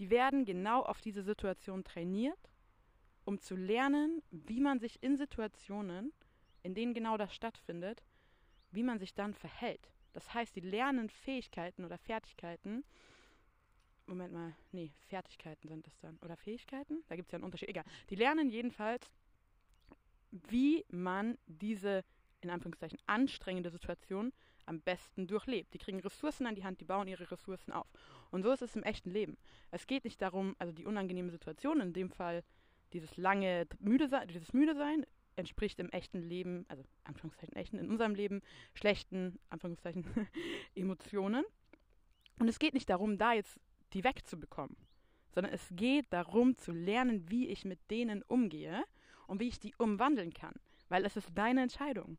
Die 0.00 0.10
werden 0.10 0.44
genau 0.44 0.82
auf 0.82 1.00
diese 1.00 1.22
Situation 1.22 1.84
trainiert, 1.84 2.50
um 3.24 3.38
zu 3.40 3.54
lernen, 3.54 4.20
wie 4.32 4.58
man 4.58 4.80
sich 4.80 5.00
in 5.00 5.16
Situationen, 5.16 6.12
in 6.64 6.74
denen 6.74 6.92
genau 6.92 7.16
das 7.16 7.32
stattfindet, 7.32 8.02
wie 8.72 8.82
man 8.82 8.98
sich 8.98 9.14
dann 9.14 9.32
verhält. 9.32 9.92
Das 10.12 10.34
heißt, 10.34 10.56
die 10.56 10.60
lernen 10.60 11.08
Fähigkeiten 11.08 11.84
oder 11.84 11.98
Fertigkeiten, 11.98 12.82
Moment 14.06 14.32
mal, 14.32 14.54
nee, 14.72 14.92
Fertigkeiten 15.08 15.68
sind 15.68 15.86
das 15.86 15.98
dann. 15.98 16.18
Oder 16.18 16.36
Fähigkeiten? 16.36 17.02
Da 17.08 17.16
gibt 17.16 17.28
es 17.28 17.32
ja 17.32 17.36
einen 17.36 17.44
Unterschied. 17.44 17.68
Egal. 17.68 17.84
Die 18.10 18.14
lernen 18.14 18.50
jedenfalls, 18.50 19.10
wie 20.30 20.84
man 20.90 21.38
diese, 21.46 22.04
in 22.40 22.50
Anführungszeichen, 22.50 22.98
anstrengende 23.06 23.70
Situation 23.70 24.32
am 24.66 24.80
besten 24.80 25.26
durchlebt. 25.26 25.74
Die 25.74 25.78
kriegen 25.78 26.00
Ressourcen 26.00 26.46
an 26.46 26.54
die 26.54 26.64
Hand, 26.64 26.80
die 26.80 26.84
bauen 26.84 27.08
ihre 27.08 27.30
Ressourcen 27.30 27.72
auf. 27.72 27.86
Und 28.30 28.42
so 28.42 28.52
ist 28.52 28.62
es 28.62 28.76
im 28.76 28.82
echten 28.82 29.10
Leben. 29.10 29.36
Es 29.70 29.86
geht 29.86 30.04
nicht 30.04 30.20
darum, 30.20 30.54
also 30.58 30.72
die 30.72 30.86
unangenehme 30.86 31.30
Situation, 31.30 31.80
in 31.80 31.92
dem 31.92 32.10
Fall 32.10 32.44
dieses 32.92 33.16
lange 33.16 33.66
müde 33.78 34.08
sein, 34.08 34.28
dieses 34.28 34.52
müde 34.52 34.74
sein 34.74 35.06
entspricht 35.36 35.78
im 35.80 35.90
echten 35.90 36.20
Leben, 36.22 36.64
also 36.68 36.82
Anführungszeichen 37.04 37.56
echten, 37.56 37.78
in 37.78 37.90
unserem 37.90 38.14
Leben 38.14 38.40
schlechten, 38.74 39.38
Anführungszeichen, 39.50 40.04
Emotionen. 40.74 41.44
Und 42.38 42.48
es 42.48 42.58
geht 42.58 42.74
nicht 42.74 42.88
darum, 42.88 43.18
da 43.18 43.34
jetzt 43.34 43.58
die 43.96 44.04
wegzubekommen, 44.04 44.76
sondern 45.34 45.54
es 45.54 45.66
geht 45.70 46.12
darum 46.12 46.56
zu 46.58 46.70
lernen, 46.70 47.30
wie 47.30 47.48
ich 47.48 47.64
mit 47.64 47.90
denen 47.90 48.22
umgehe 48.22 48.84
und 49.26 49.40
wie 49.40 49.48
ich 49.48 49.58
die 49.58 49.74
umwandeln 49.76 50.34
kann, 50.34 50.54
weil 50.90 51.06
es 51.06 51.16
ist 51.16 51.30
deine 51.34 51.62
Entscheidung. 51.62 52.18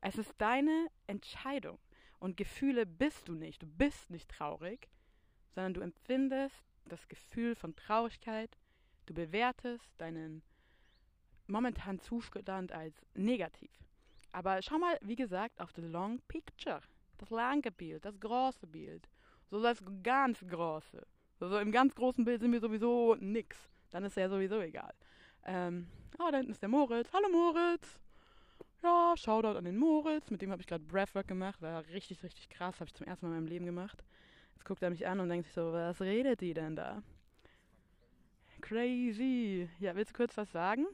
Es 0.00 0.18
ist 0.18 0.34
deine 0.38 0.88
Entscheidung. 1.06 1.78
Und 2.18 2.36
Gefühle 2.36 2.84
bist 2.84 3.28
du 3.28 3.34
nicht. 3.34 3.62
Du 3.62 3.66
bist 3.66 4.10
nicht 4.10 4.28
traurig, 4.28 4.88
sondern 5.54 5.74
du 5.74 5.80
empfindest 5.82 6.64
das 6.84 7.06
Gefühl 7.06 7.54
von 7.54 7.76
Traurigkeit. 7.76 8.58
Du 9.06 9.14
bewertest 9.14 9.88
deinen 9.98 10.42
momentanen 11.46 12.00
Zustand 12.00 12.72
als 12.72 13.06
negativ. 13.14 13.70
Aber 14.32 14.60
schau 14.62 14.78
mal, 14.78 14.98
wie 15.02 15.16
gesagt, 15.16 15.60
auf 15.60 15.72
das 15.72 15.84
Long 15.84 16.20
Picture. 16.26 16.80
Das 17.18 17.30
lange 17.30 17.70
Bild, 17.70 18.04
das 18.04 18.18
große 18.18 18.66
Bild. 18.66 19.08
So 19.50 19.62
das 19.62 19.82
ganz 20.02 20.44
Große. 20.46 21.06
So, 21.40 21.58
im 21.58 21.72
ganz 21.72 21.94
großen 21.94 22.24
Bild 22.24 22.40
sind 22.40 22.52
wir 22.52 22.60
sowieso 22.60 23.16
nix. 23.20 23.56
Dann 23.90 24.04
ist 24.04 24.16
ja 24.16 24.28
sowieso 24.28 24.60
egal. 24.60 24.92
Ähm, 25.44 25.88
ah, 26.18 26.30
da 26.30 26.38
hinten 26.38 26.52
ist 26.52 26.60
der 26.60 26.68
Moritz. 26.68 27.08
Hallo 27.12 27.28
Moritz! 27.30 27.98
Ja, 28.82 29.14
Shoutout 29.16 29.56
an 29.56 29.64
den 29.64 29.78
Moritz. 29.78 30.30
Mit 30.30 30.42
dem 30.42 30.50
habe 30.50 30.60
ich 30.60 30.66
gerade 30.66 30.84
Breathwork 30.84 31.28
gemacht. 31.28 31.62
War 31.62 31.86
richtig, 31.88 32.22
richtig 32.22 32.50
krass. 32.50 32.80
Habe 32.80 32.88
ich 32.88 32.94
zum 32.94 33.06
ersten 33.06 33.26
Mal 33.26 33.32
in 33.32 33.38
meinem 33.38 33.48
Leben 33.48 33.64
gemacht. 33.64 34.04
Jetzt 34.54 34.64
guckt 34.64 34.82
er 34.82 34.90
mich 34.90 35.06
an 35.06 35.20
und 35.20 35.28
denkt 35.28 35.46
sich 35.46 35.54
so, 35.54 35.72
was 35.72 36.00
redet 36.00 36.40
die 36.40 36.52
denn 36.52 36.76
da? 36.76 37.02
Crazy. 38.60 39.70
Ja, 39.78 39.94
willst 39.94 40.12
du 40.12 40.16
kurz 40.16 40.36
was 40.36 40.50
sagen? 40.50 40.86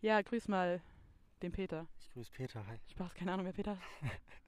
Ja, 0.00 0.20
grüß 0.22 0.48
mal 0.48 0.82
den 1.42 1.52
Peter. 1.52 1.86
Ich 2.00 2.10
grüße 2.10 2.32
Peter, 2.32 2.66
hi. 2.66 2.78
Spaß, 2.90 3.14
keine 3.14 3.32
Ahnung, 3.32 3.46
wer 3.46 3.52
Peter 3.52 3.72
ist. 3.72 4.10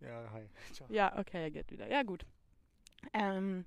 Ja, 0.00 0.30
hi. 0.32 0.48
Ciao. 0.72 0.88
Ja, 0.90 1.18
okay, 1.18 1.42
er 1.42 1.50
geht 1.50 1.70
wieder. 1.70 1.88
Ja, 1.88 2.02
gut. 2.02 2.24
Ähm, 3.12 3.64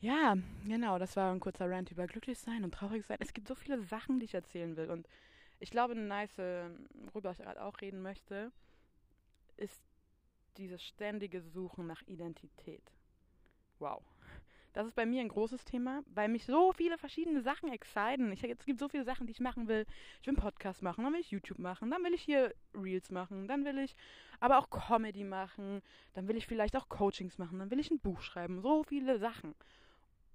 ja, 0.00 0.36
genau, 0.66 0.98
das 0.98 1.16
war 1.16 1.32
ein 1.32 1.40
kurzer 1.40 1.70
Rant 1.70 1.90
über 1.90 2.06
glücklich 2.06 2.38
sein 2.38 2.64
und 2.64 2.74
traurig 2.74 3.04
sein. 3.06 3.18
Es 3.20 3.32
gibt 3.32 3.48
so 3.48 3.54
viele 3.54 3.80
Sachen, 3.82 4.18
die 4.18 4.24
ich 4.24 4.34
erzählen 4.34 4.76
will. 4.76 4.90
Und 4.90 5.08
ich 5.60 5.70
glaube, 5.70 5.92
eine 5.92 6.02
nice, 6.02 6.38
worüber 7.12 7.30
ich 7.30 7.38
gerade 7.38 7.62
auch 7.62 7.80
reden 7.80 8.02
möchte, 8.02 8.50
ist 9.56 9.80
dieses 10.56 10.82
ständige 10.82 11.40
Suchen 11.40 11.86
nach 11.86 12.02
Identität. 12.02 12.82
Wow. 13.78 14.02
Das 14.72 14.86
ist 14.86 14.94
bei 14.94 15.04
mir 15.04 15.20
ein 15.20 15.28
großes 15.28 15.64
Thema, 15.64 16.02
weil 16.14 16.28
mich 16.28 16.46
so 16.46 16.72
viele 16.72 16.96
verschiedene 16.96 17.42
Sachen 17.42 17.70
exciten. 17.70 18.32
Ich, 18.32 18.42
es 18.42 18.64
gibt 18.64 18.78
so 18.78 18.88
viele 18.88 19.04
Sachen, 19.04 19.26
die 19.26 19.32
ich 19.32 19.40
machen 19.40 19.68
will. 19.68 19.84
Ich 20.20 20.26
will 20.26 20.34
einen 20.34 20.42
Podcast 20.42 20.82
machen, 20.82 21.04
dann 21.04 21.12
will 21.12 21.20
ich 21.20 21.30
YouTube 21.30 21.58
machen, 21.58 21.90
dann 21.90 22.02
will 22.02 22.14
ich 22.14 22.22
hier 22.22 22.54
Reels 22.74 23.10
machen, 23.10 23.48
dann 23.48 23.64
will 23.66 23.78
ich 23.78 23.94
aber 24.40 24.58
auch 24.58 24.70
Comedy 24.70 25.24
machen, 25.24 25.82
dann 26.14 26.26
will 26.26 26.36
ich 26.36 26.46
vielleicht 26.46 26.74
auch 26.76 26.88
Coachings 26.88 27.38
machen, 27.38 27.58
dann 27.58 27.70
will 27.70 27.80
ich 27.80 27.90
ein 27.90 28.00
Buch 28.00 28.22
schreiben. 28.22 28.60
So 28.60 28.82
viele 28.84 29.18
Sachen. 29.18 29.54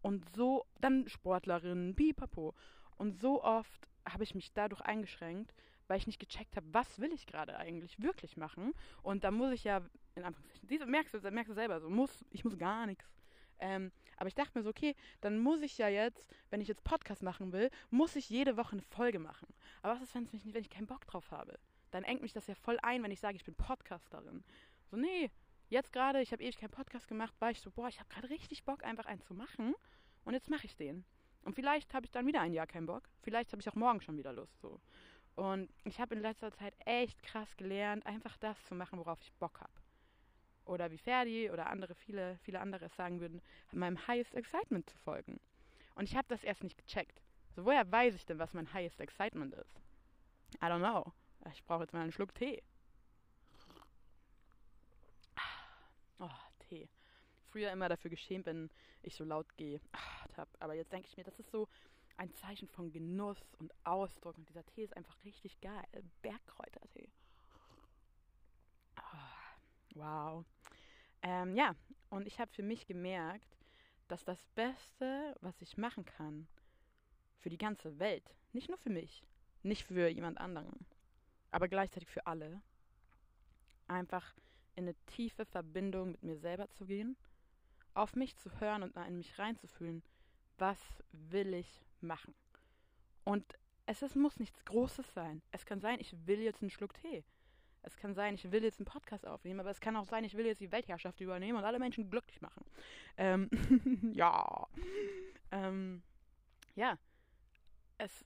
Und 0.04 0.24
so, 0.36 0.66
dann 0.80 1.08
Sportlerin, 1.08 1.96
pipapo. 1.96 2.54
Und 2.98 3.20
so 3.20 3.44
oft 3.44 3.88
habe 4.08 4.24
ich 4.24 4.36
mich 4.36 4.54
dadurch 4.54 4.82
eingeschränkt, 4.82 5.52
weil 5.88 5.98
ich 5.98 6.08
nicht 6.08 6.20
gecheckt 6.20 6.56
habe, 6.56 6.68
was 6.72 7.00
will 7.00 7.12
ich 7.12 7.26
gerade 7.26 7.58
eigentlich 7.58 8.00
wirklich 8.02 8.38
machen. 8.38 8.74
Und 9.02 9.24
da 9.24 9.32
muss 9.32 9.52
ich 9.52 9.64
ja, 9.64 9.82
in 10.16 10.24
Anführungszeichen, 10.24 10.92
merkst 10.92 11.14
du, 11.14 11.32
merkst 11.32 11.50
du 11.50 11.56
selber, 11.56 11.80
so 11.80 11.90
muss, 11.90 12.24
ich 12.30 12.44
muss 12.44 12.58
gar 12.58 12.86
nichts. 12.86 13.17
Ähm, 13.60 13.92
aber 14.18 14.28
ich 14.28 14.36
dachte 14.36 14.58
mir 14.58 14.64
so, 14.64 14.70
okay, 14.70 14.96
dann 15.22 15.40
muss 15.40 15.62
ich 15.62 15.78
ja 15.78 15.88
jetzt, 15.88 16.28
wenn 16.50 16.62
ich 16.62 16.68
jetzt 16.68 16.84
Podcast 16.84 17.24
machen 17.24 17.52
will, 17.52 17.70
muss 17.90 18.16
ich 18.16 18.30
jede 18.30 18.58
Woche 18.58 18.74
eine 18.74 18.82
Folge 18.82 19.20
machen. 19.20 19.48
Aber 19.82 19.96
was 19.96 20.02
ist, 20.02 20.16
wenn, 20.16 20.28
mich, 20.32 20.54
wenn 20.54 20.62
ich 20.62 20.70
keinen 20.70 20.88
Bock 20.88 21.06
drauf 21.06 21.32
habe? 21.32 21.60
Dann 21.92 22.04
engt 22.04 22.22
mich 22.22 22.34
das 22.34 22.48
ja 22.48 22.56
voll 22.56 22.80
ein, 22.82 23.04
wenn 23.04 23.12
ich 23.12 23.20
sage, 23.20 23.38
ich 23.38 23.46
bin 23.46 23.56
Podcasterin. 23.56 24.44
So, 24.90 24.98
nee, 24.98 25.32
jetzt 25.70 25.94
gerade, 25.94 26.22
ich 26.22 26.32
habe 26.32 26.44
ewig 26.44 26.58
keinen 26.58 26.72
Podcast 26.72 27.08
gemacht, 27.08 27.34
war 27.40 27.52
ich 27.52 27.62
so, 27.62 27.72
boah, 27.72 27.88
ich 27.88 28.00
habe 28.00 28.10
gerade 28.10 28.30
richtig 28.30 28.66
Bock, 28.66 28.84
einfach 28.84 29.06
einen 29.06 29.22
zu 29.22 29.34
machen. 29.34 29.76
Und 30.26 30.34
jetzt 30.34 30.50
mache 30.50 30.66
ich 30.66 30.76
den. 30.76 31.06
Und 31.44 31.54
vielleicht 31.54 31.94
habe 31.94 32.06
ich 32.06 32.12
dann 32.12 32.28
wieder 32.28 32.42
ein 32.42 32.54
Jahr 32.54 32.68
keinen 32.68 32.88
Bock. 32.88 33.10
Vielleicht 33.22 33.52
habe 33.54 33.62
ich 33.62 33.70
auch 33.70 33.76
morgen 33.76 34.02
schon 34.02 34.18
wieder 34.18 34.34
Lust. 34.34 34.60
So. 34.60 34.82
Und 35.36 35.70
ich 35.86 36.02
habe 36.02 36.16
in 36.16 36.22
letzter 36.22 36.52
Zeit 36.52 36.74
echt 36.86 37.22
krass 37.24 37.56
gelernt, 37.56 38.06
einfach 38.06 38.36
das 38.38 38.62
zu 38.66 38.76
machen, 38.76 39.00
worauf 39.00 39.22
ich 39.22 39.32
Bock 39.34 39.62
habe. 39.62 39.72
Oder 40.68 40.92
wie 40.92 40.98
Ferdi 40.98 41.50
oder 41.50 41.68
andere, 41.68 41.96
viele, 41.96 42.38
viele 42.44 42.60
andere 42.60 42.86
es 42.86 42.96
sagen 42.96 43.20
würden, 43.20 43.42
meinem 43.72 44.06
Highest 44.08 44.36
Excitement 44.36 44.90
zu 44.90 44.98
folgen. 44.98 45.40
Und 45.96 46.04
ich 46.04 46.16
habe 46.16 46.28
das 46.28 46.44
erst 46.44 46.64
nicht 46.64 46.78
gecheckt. 46.78 47.22
So, 47.56 47.66
woher 47.66 47.90
weiß 47.92 48.16
ich 48.16 48.26
denn, 48.26 48.38
was 48.38 48.54
mein 48.54 48.72
Highest 48.74 49.00
Excitement 49.00 49.54
ist? 49.54 49.80
I 50.56 50.66
don't 50.66 50.80
know. 50.80 51.12
Ich 51.52 51.64
brauche 51.64 51.84
jetzt 51.84 51.94
mal 51.94 52.02
einen 52.02 52.12
Schluck 52.12 52.36
Tee. 52.36 52.62
Oh, 56.20 56.30
Tee. 56.68 56.90
Früher 57.52 57.72
immer 57.72 57.90
dafür 57.90 58.10
geschämt, 58.10 58.48
wenn 58.48 58.70
ich 59.04 59.16
so 59.16 59.24
laut 59.24 59.56
gehe. 59.56 59.80
Aber 60.60 60.74
jetzt 60.74 60.92
denke 60.92 61.08
ich 61.08 61.16
mir, 61.16 61.24
das 61.24 61.40
ist 61.40 61.52
so 61.52 61.68
ein 62.18 62.34
Zeichen 62.34 62.68
von 62.68 62.92
Genuss 62.92 63.38
und 63.60 63.72
Ausdruck. 63.84 64.38
Und 64.38 64.50
dieser 64.50 64.66
Tee 64.66 64.84
ist 64.84 64.98
einfach 64.98 65.24
richtig 65.24 65.62
geil. 65.62 65.86
Bergkräutertee. 66.22 67.10
Wow. 69.98 70.46
Ähm, 71.22 71.56
ja, 71.56 71.76
und 72.10 72.28
ich 72.28 72.40
habe 72.40 72.52
für 72.52 72.64
mich 72.64 72.86
gemerkt, 72.86 73.58
dass 74.08 74.24
das 74.24 74.46
Beste, 74.56 75.36
was 75.42 75.62
ich 75.62 75.78
machen 75.78 76.06
kann, 76.06 76.48
für 77.40 77.50
die 77.50 77.58
ganze 77.58 78.00
Welt, 78.00 78.36
nicht 78.54 78.70
nur 78.70 78.78
für 78.78 78.90
mich, 78.90 79.24
nicht 79.64 79.84
für 79.84 80.08
jemand 80.08 80.38
anderen, 80.40 80.86
aber 81.52 81.68
gleichzeitig 81.68 82.10
für 82.10 82.26
alle, 82.26 82.62
einfach 83.88 84.36
in 84.76 84.84
eine 84.84 84.96
tiefe 85.08 85.46
Verbindung 85.46 86.12
mit 86.12 86.24
mir 86.24 86.38
selber 86.38 86.70
zu 86.70 86.86
gehen, 86.86 87.18
auf 87.94 88.16
mich 88.16 88.38
zu 88.38 88.52
hören 88.60 88.84
und 88.84 88.96
in 88.96 89.18
mich 89.18 89.38
reinzufühlen, 89.40 90.04
was 90.58 90.80
will 91.12 91.54
ich 91.54 91.82
machen. 92.00 92.36
Und 93.24 93.44
es 93.88 94.02
ist, 94.02 94.16
muss 94.16 94.40
nichts 94.40 94.64
Großes 94.66 95.14
sein. 95.14 95.42
Es 95.52 95.66
kann 95.66 95.80
sein, 95.80 96.00
ich 96.00 96.16
will 96.28 96.40
jetzt 96.40 96.62
einen 96.62 96.70
Schluck 96.70 96.94
Tee. 96.94 97.24
Es 97.88 97.96
kann 97.96 98.14
sein, 98.14 98.36
ich 98.36 98.52
will 98.52 98.64
jetzt 98.64 98.80
einen 98.80 98.86
Podcast 98.86 99.26
aufnehmen, 99.26 99.62
aber 99.62 99.70
es 99.70 99.80
kann 99.80 99.96
auch 99.96 100.06
sein, 100.06 100.26
ich 100.26 100.36
will 100.36 100.46
jetzt 100.46 100.60
die 100.60 100.74
Weltherrschaft 100.74 101.22
übernehmen 101.22 101.58
und 101.58 101.64
alle 101.64 101.80
Menschen 101.80 102.10
glücklich 102.10 102.42
machen. 102.42 102.66
Ähm, 103.16 103.50
ja. 104.14 104.68
Ähm, 105.52 106.04
ja. 106.76 106.98
Es, 107.98 108.26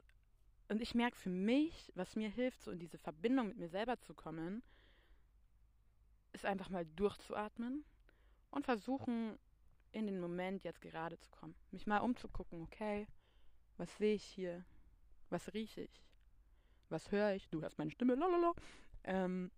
und 0.68 0.82
ich 0.82 0.96
merke 0.96 1.15
für 1.15 1.30
mich, 1.30 1.91
was 1.94 2.15
mir 2.15 2.27
hilft, 2.27 2.63
so 2.63 2.72
in 2.72 2.80
diese 2.80 2.98
Verbindung 2.98 3.50
mit 3.50 3.58
mir 3.58 3.70
selber 3.70 4.00
zu 4.00 4.15
kommen, 4.15 4.63
ist 6.34 6.46
einfach 6.46 6.70
mal 6.70 6.86
durchzuatmen 6.96 7.86
und 8.50 8.65
versuchen, 8.65 9.38
in 9.91 10.08
den 10.08 10.20
Moment 10.20 10.63
jetzt 10.63 10.82
gerade 10.82 11.20
zu 11.20 11.30
kommen. 11.30 11.53
Mich 11.70 11.86
mal 11.86 12.00
umzugucken, 12.00 12.63
okay, 12.63 13.06
was 13.77 13.96
sehe 13.98 14.15
ich 14.15 14.24
hier? 14.24 14.65
Was 15.30 15.53
rieche 15.53 15.82
ich? 15.82 16.03
Was 16.89 17.12
höre 17.12 17.36
ich? 17.36 17.48
Du 17.50 17.62
hörst 17.62 17.77
meine 17.77 17.91
Stimme, 17.91 18.15
lalala. 18.15 18.53
Ähm, 19.03 19.51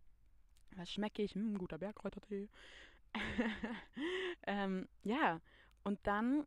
was 0.75 0.91
schmecke 0.91 1.21
ich? 1.21 1.33
Hm, 1.35 1.57
guter 1.57 1.77
Bergkräutertee. 1.77 2.49
ähm, 4.47 4.87
ja, 5.03 5.39
und 5.83 5.99
dann 6.03 6.45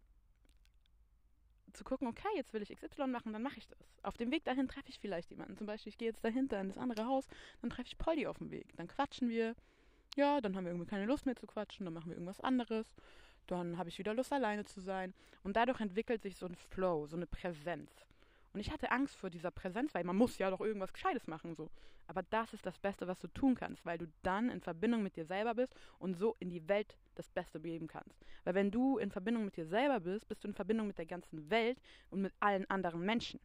zu 1.72 1.84
gucken, 1.84 2.08
okay, 2.08 2.28
jetzt 2.34 2.52
will 2.52 2.62
ich 2.62 2.74
XY 2.74 3.06
machen, 3.06 3.32
dann 3.32 3.42
mache 3.42 3.58
ich 3.58 3.68
das. 3.68 3.78
Auf 4.02 4.16
dem 4.16 4.30
Weg 4.30 4.44
dahin 4.44 4.66
treffe 4.66 4.88
ich 4.88 4.98
vielleicht 4.98 5.30
jemanden. 5.30 5.56
Zum 5.56 5.66
Beispiel, 5.66 5.90
ich 5.90 5.98
gehe 5.98 6.08
jetzt 6.08 6.24
dahinter 6.24 6.60
in 6.60 6.68
das 6.68 6.78
andere 6.78 7.06
Haus, 7.06 7.28
dann 7.60 7.70
treffe 7.70 7.88
ich 7.88 7.98
Polly 7.98 8.26
auf 8.26 8.38
dem 8.38 8.50
Weg. 8.50 8.74
Dann 8.76 8.88
quatschen 8.88 9.28
wir. 9.28 9.54
Ja, 10.16 10.40
dann 10.40 10.56
haben 10.56 10.64
wir 10.64 10.72
irgendwie 10.72 10.88
keine 10.88 11.04
Lust 11.04 11.26
mehr 11.26 11.36
zu 11.36 11.46
quatschen, 11.46 11.84
dann 11.84 11.92
machen 11.92 12.08
wir 12.08 12.14
irgendwas 12.14 12.40
anderes. 12.40 12.96
Dann 13.46 13.76
habe 13.78 13.90
ich 13.90 13.98
wieder 13.98 14.14
Lust, 14.14 14.32
alleine 14.32 14.64
zu 14.64 14.80
sein. 14.80 15.14
Und 15.44 15.56
dadurch 15.56 15.80
entwickelt 15.80 16.22
sich 16.22 16.36
so 16.36 16.46
ein 16.46 16.56
Flow, 16.56 17.06
so 17.06 17.16
eine 17.16 17.26
Präsenz. 17.26 18.05
Und 18.56 18.60
ich 18.60 18.70
hatte 18.70 18.90
Angst 18.90 19.14
vor 19.16 19.28
dieser 19.28 19.50
Präsenz, 19.50 19.94
weil 19.94 20.02
man 20.04 20.16
muss 20.16 20.38
ja 20.38 20.48
doch 20.48 20.62
irgendwas 20.62 20.94
Gescheites 20.94 21.26
machen. 21.26 21.54
so. 21.54 21.68
Aber 22.06 22.22
das 22.22 22.54
ist 22.54 22.64
das 22.64 22.78
Beste, 22.78 23.06
was 23.06 23.18
du 23.18 23.28
tun 23.28 23.54
kannst, 23.54 23.84
weil 23.84 23.98
du 23.98 24.06
dann 24.22 24.48
in 24.48 24.62
Verbindung 24.62 25.02
mit 25.02 25.14
dir 25.14 25.26
selber 25.26 25.54
bist 25.54 25.75
und 25.98 26.14
so 26.14 26.36
in 26.38 26.48
die 26.48 26.66
Welt 26.66 26.96
das 27.16 27.28
Beste 27.28 27.60
geben 27.60 27.86
kannst. 27.86 28.18
Weil 28.44 28.54
wenn 28.54 28.70
du 28.70 28.96
in 28.96 29.10
Verbindung 29.10 29.44
mit 29.44 29.58
dir 29.58 29.66
selber 29.66 30.00
bist, 30.00 30.26
bist 30.26 30.42
du 30.42 30.48
in 30.48 30.54
Verbindung 30.54 30.86
mit 30.86 30.96
der 30.96 31.04
ganzen 31.04 31.50
Welt 31.50 31.78
und 32.08 32.22
mit 32.22 32.32
allen 32.40 32.64
anderen 32.70 33.02
Menschen. 33.02 33.40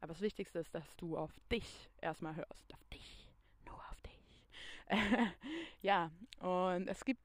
Aber 0.00 0.12
das 0.12 0.20
Wichtigste 0.20 0.60
ist, 0.60 0.72
dass 0.72 0.94
du 0.94 1.16
auf 1.16 1.32
dich 1.50 1.90
erstmal 2.00 2.36
hörst. 2.36 2.72
Auf 2.72 2.84
dich. 2.92 3.28
Nur 3.66 3.74
auf 3.74 4.00
dich. 4.02 4.46
ja, 5.82 6.12
und 6.38 6.86
es 6.86 7.04
gibt 7.04 7.20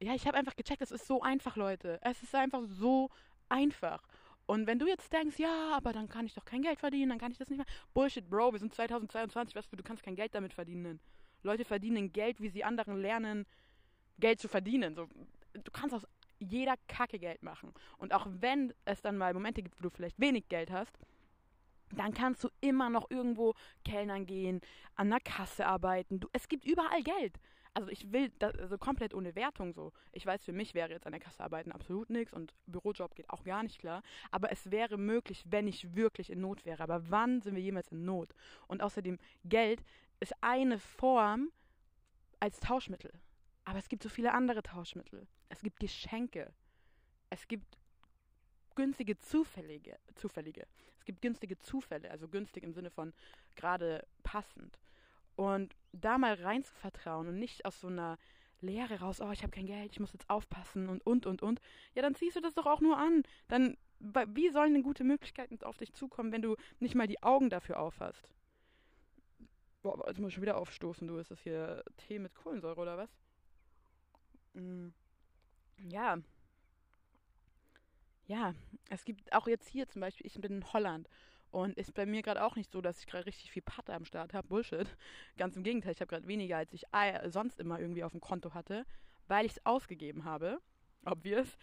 ja, 0.00 0.16
ich 0.16 0.26
habe 0.26 0.36
einfach 0.38 0.56
gecheckt, 0.56 0.82
es 0.82 0.90
ist 0.90 1.06
so 1.06 1.22
einfach, 1.22 1.54
Leute. 1.54 2.00
Es 2.02 2.20
ist 2.24 2.34
einfach 2.34 2.62
so 2.64 3.10
einfach. 3.48 4.02
Und 4.46 4.66
wenn 4.66 4.78
du 4.78 4.86
jetzt 4.86 5.12
denkst, 5.12 5.38
ja, 5.38 5.76
aber 5.76 5.92
dann 5.92 6.08
kann 6.08 6.26
ich 6.26 6.34
doch 6.34 6.44
kein 6.44 6.62
Geld 6.62 6.80
verdienen, 6.80 7.10
dann 7.10 7.18
kann 7.18 7.32
ich 7.32 7.38
das 7.38 7.48
nicht 7.48 7.58
mehr. 7.58 7.66
Bullshit, 7.94 8.28
Bro, 8.28 8.52
wir 8.52 8.58
sind 8.58 8.74
2022, 8.74 9.54
was 9.54 9.66
für, 9.66 9.76
du 9.76 9.82
kannst 9.82 10.02
kein 10.02 10.16
Geld 10.16 10.34
damit 10.34 10.52
verdienen. 10.52 11.00
Leute 11.42 11.64
verdienen 11.64 12.12
Geld, 12.12 12.40
wie 12.40 12.48
sie 12.48 12.64
anderen 12.64 13.00
lernen, 13.00 13.46
Geld 14.18 14.40
zu 14.40 14.48
verdienen. 14.48 14.94
So, 14.94 15.08
du 15.54 15.70
kannst 15.72 15.94
aus 15.94 16.06
jeder 16.38 16.74
Kacke 16.88 17.18
Geld 17.18 17.42
machen. 17.42 17.72
Und 17.98 18.12
auch 18.12 18.26
wenn 18.28 18.74
es 18.84 19.00
dann 19.00 19.16
mal 19.16 19.32
Momente 19.32 19.62
gibt, 19.62 19.78
wo 19.78 19.82
du 19.82 19.90
vielleicht 19.90 20.18
wenig 20.20 20.48
Geld 20.48 20.70
hast, 20.70 20.98
dann 21.94 22.14
kannst 22.14 22.42
du 22.42 22.48
immer 22.60 22.90
noch 22.90 23.10
irgendwo 23.10 23.54
Kellnern 23.84 24.26
gehen, 24.26 24.60
an 24.94 25.10
der 25.10 25.20
Kasse 25.20 25.66
arbeiten. 25.66 26.20
Du, 26.20 26.28
es 26.32 26.48
gibt 26.48 26.64
überall 26.64 27.02
Geld 27.02 27.38
also 27.74 27.88
ich 27.88 28.12
will, 28.12 28.30
das, 28.38 28.54
also 28.56 28.76
komplett 28.78 29.14
ohne 29.14 29.34
Wertung 29.34 29.72
so. 29.72 29.92
Ich 30.12 30.26
weiß, 30.26 30.44
für 30.44 30.52
mich 30.52 30.74
wäre 30.74 30.90
jetzt 30.90 31.06
an 31.06 31.12
der 31.12 31.20
Kasse 31.20 31.42
arbeiten 31.42 31.72
absolut 31.72 32.10
nichts 32.10 32.32
und 32.32 32.54
Bürojob 32.66 33.14
geht 33.14 33.30
auch 33.30 33.44
gar 33.44 33.62
nicht 33.62 33.78
klar. 33.78 34.02
Aber 34.30 34.52
es 34.52 34.70
wäre 34.70 34.98
möglich, 34.98 35.44
wenn 35.48 35.66
ich 35.66 35.94
wirklich 35.94 36.30
in 36.30 36.40
Not 36.40 36.64
wäre. 36.64 36.82
Aber 36.82 37.10
wann 37.10 37.40
sind 37.40 37.54
wir 37.54 37.62
jemals 37.62 37.88
in 37.88 38.04
Not? 38.04 38.34
Und 38.68 38.82
außerdem, 38.82 39.18
Geld 39.44 39.82
ist 40.20 40.34
eine 40.40 40.78
Form 40.78 41.50
als 42.40 42.60
Tauschmittel. 42.60 43.12
Aber 43.64 43.78
es 43.78 43.88
gibt 43.88 44.02
so 44.02 44.08
viele 44.08 44.32
andere 44.32 44.62
Tauschmittel. 44.62 45.26
Es 45.48 45.62
gibt 45.62 45.80
Geschenke. 45.80 46.52
Es 47.30 47.48
gibt 47.48 47.78
günstige 48.74 49.18
zufällige, 49.18 49.98
zufällige. 50.14 50.66
Es 50.98 51.04
gibt 51.04 51.20
günstige 51.22 51.58
Zufälle, 51.58 52.10
also 52.10 52.28
günstig 52.28 52.62
im 52.62 52.72
Sinne 52.72 52.90
von 52.90 53.12
gerade 53.56 54.06
passend. 54.22 54.78
Und 55.36 55.74
da 55.92 56.18
mal 56.18 56.34
rein 56.34 56.64
zu 56.64 56.74
vertrauen 56.74 57.28
und 57.28 57.38
nicht 57.38 57.64
aus 57.64 57.80
so 57.80 57.88
einer 57.88 58.18
Leere 58.60 59.00
raus, 59.00 59.20
oh, 59.20 59.30
ich 59.32 59.42
habe 59.42 59.50
kein 59.50 59.66
Geld, 59.66 59.92
ich 59.92 60.00
muss 60.00 60.12
jetzt 60.12 60.30
aufpassen 60.30 60.88
und, 60.88 61.04
und, 61.04 61.26
und, 61.26 61.42
und. 61.42 61.60
Ja, 61.94 62.02
dann 62.02 62.14
ziehst 62.14 62.36
du 62.36 62.40
das 62.40 62.54
doch 62.54 62.66
auch 62.66 62.80
nur 62.80 62.96
an. 62.96 63.24
Dann, 63.48 63.76
wie 63.98 64.50
sollen 64.50 64.72
denn 64.72 64.82
gute 64.82 65.04
Möglichkeiten 65.04 65.62
auf 65.64 65.76
dich 65.76 65.92
zukommen, 65.92 66.32
wenn 66.32 66.42
du 66.42 66.56
nicht 66.78 66.94
mal 66.94 67.08
die 67.08 67.22
Augen 67.22 67.50
dafür 67.50 67.80
aufhast? 67.80 68.28
Boah, 69.82 70.06
jetzt 70.06 70.18
muss 70.18 70.28
ich 70.28 70.34
schon 70.34 70.42
wieder 70.42 70.58
aufstoßen, 70.58 71.08
du. 71.08 71.18
Ist 71.18 71.32
das 71.32 71.40
hier 71.40 71.82
Tee 71.96 72.20
mit 72.20 72.34
Kohlensäure 72.34 72.80
oder 72.80 72.96
was? 72.96 73.10
Mm. 74.54 74.88
Ja. 75.88 76.18
Ja, 78.26 78.54
es 78.90 79.04
gibt 79.04 79.32
auch 79.32 79.48
jetzt 79.48 79.68
hier 79.68 79.88
zum 79.88 80.00
Beispiel, 80.00 80.26
ich 80.26 80.40
bin 80.40 80.52
in 80.52 80.72
Holland 80.72 81.08
und 81.52 81.76
ist 81.76 81.94
bei 81.94 82.06
mir 82.06 82.22
gerade 82.22 82.42
auch 82.42 82.56
nicht 82.56 82.72
so, 82.72 82.80
dass 82.80 82.98
ich 82.98 83.06
gerade 83.06 83.26
richtig 83.26 83.52
viel 83.52 83.62
Patte 83.62 83.94
am 83.94 84.04
Start 84.04 84.32
habe. 84.32 84.48
Bullshit. 84.48 84.88
Ganz 85.36 85.56
im 85.56 85.62
Gegenteil, 85.62 85.92
ich 85.92 86.00
habe 86.00 86.08
gerade 86.08 86.26
weniger, 86.26 86.56
als 86.56 86.72
ich 86.72 86.86
sonst 87.26 87.60
immer 87.60 87.78
irgendwie 87.78 88.02
auf 88.02 88.12
dem 88.12 88.20
Konto 88.20 88.54
hatte, 88.54 88.86
weil 89.28 89.46
ich 89.46 89.52
es 89.52 89.66
ausgegeben 89.66 90.24
habe. 90.24 90.58
Obvious. 91.04 91.58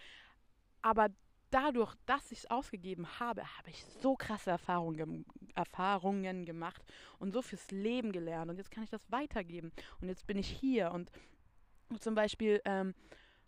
Aber 0.81 1.09
dadurch, 1.49 1.95
dass 2.05 2.31
ich 2.31 2.39
es 2.39 2.51
ausgegeben 2.51 3.19
habe, 3.19 3.41
habe 3.57 3.71
ich 3.71 3.83
so 3.83 4.15
krasse 4.15 4.51
Erfahrungen, 4.51 5.25
Erfahrungen 5.55 6.45
gemacht 6.45 6.83
und 7.17 7.33
so 7.33 7.41
fürs 7.41 7.71
Leben 7.71 8.11
gelernt. 8.11 8.51
Und 8.51 8.57
jetzt 8.57 8.71
kann 8.71 8.83
ich 8.83 8.91
das 8.91 9.11
weitergeben. 9.11 9.71
Und 10.01 10.07
jetzt 10.07 10.27
bin 10.27 10.37
ich 10.37 10.47
hier. 10.47 10.91
Und 10.91 11.11
zum 11.99 12.13
Beispiel, 12.13 12.61
ähm, 12.65 12.93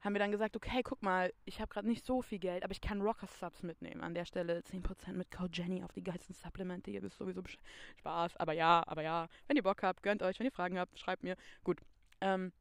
haben 0.02 0.14
wir 0.14 0.20
dann 0.20 0.32
gesagt, 0.32 0.56
okay, 0.56 0.82
guck 0.84 1.04
mal, 1.04 1.32
ich 1.46 1.62
habe 1.62 1.72
gerade 1.72 1.88
nicht 1.88 2.06
so 2.06 2.22
viel 2.22 2.40
Geld, 2.40 2.64
aber 2.64 2.72
ich 2.72 2.82
kann 2.82 3.02
Rocker 3.02 3.28
Subs 3.28 3.62
mitnehmen. 3.62 4.02
An 4.02 4.16
der 4.16 4.26
Stelle 4.26 4.60
10% 4.60 5.14
mit 5.14 5.30
Code 5.30 5.52
Jenny 5.54 5.84
auf 5.84 5.94
die 5.94 6.04
geilsten 6.04 6.34
Supplemente. 6.34 6.90
Ihr 6.90 7.04
wisst 7.04 7.18
sowieso 7.18 7.44
Bescheid. 7.44 7.62
Spaß, 7.98 8.38
aber 8.38 8.54
ja, 8.54 8.84
aber 8.88 9.04
ja. 9.04 9.28
Wenn 9.48 9.58
ihr 9.58 9.64
Bock 9.64 9.84
habt, 9.84 10.02
gönnt 10.02 10.24
euch. 10.24 10.40
Wenn 10.40 10.48
ihr 10.48 10.52
Fragen 10.52 10.80
habt, 10.80 10.98
schreibt 10.98 11.24
mir. 11.24 11.36
Gut. 11.64 11.80
Ähm, 12.20 12.52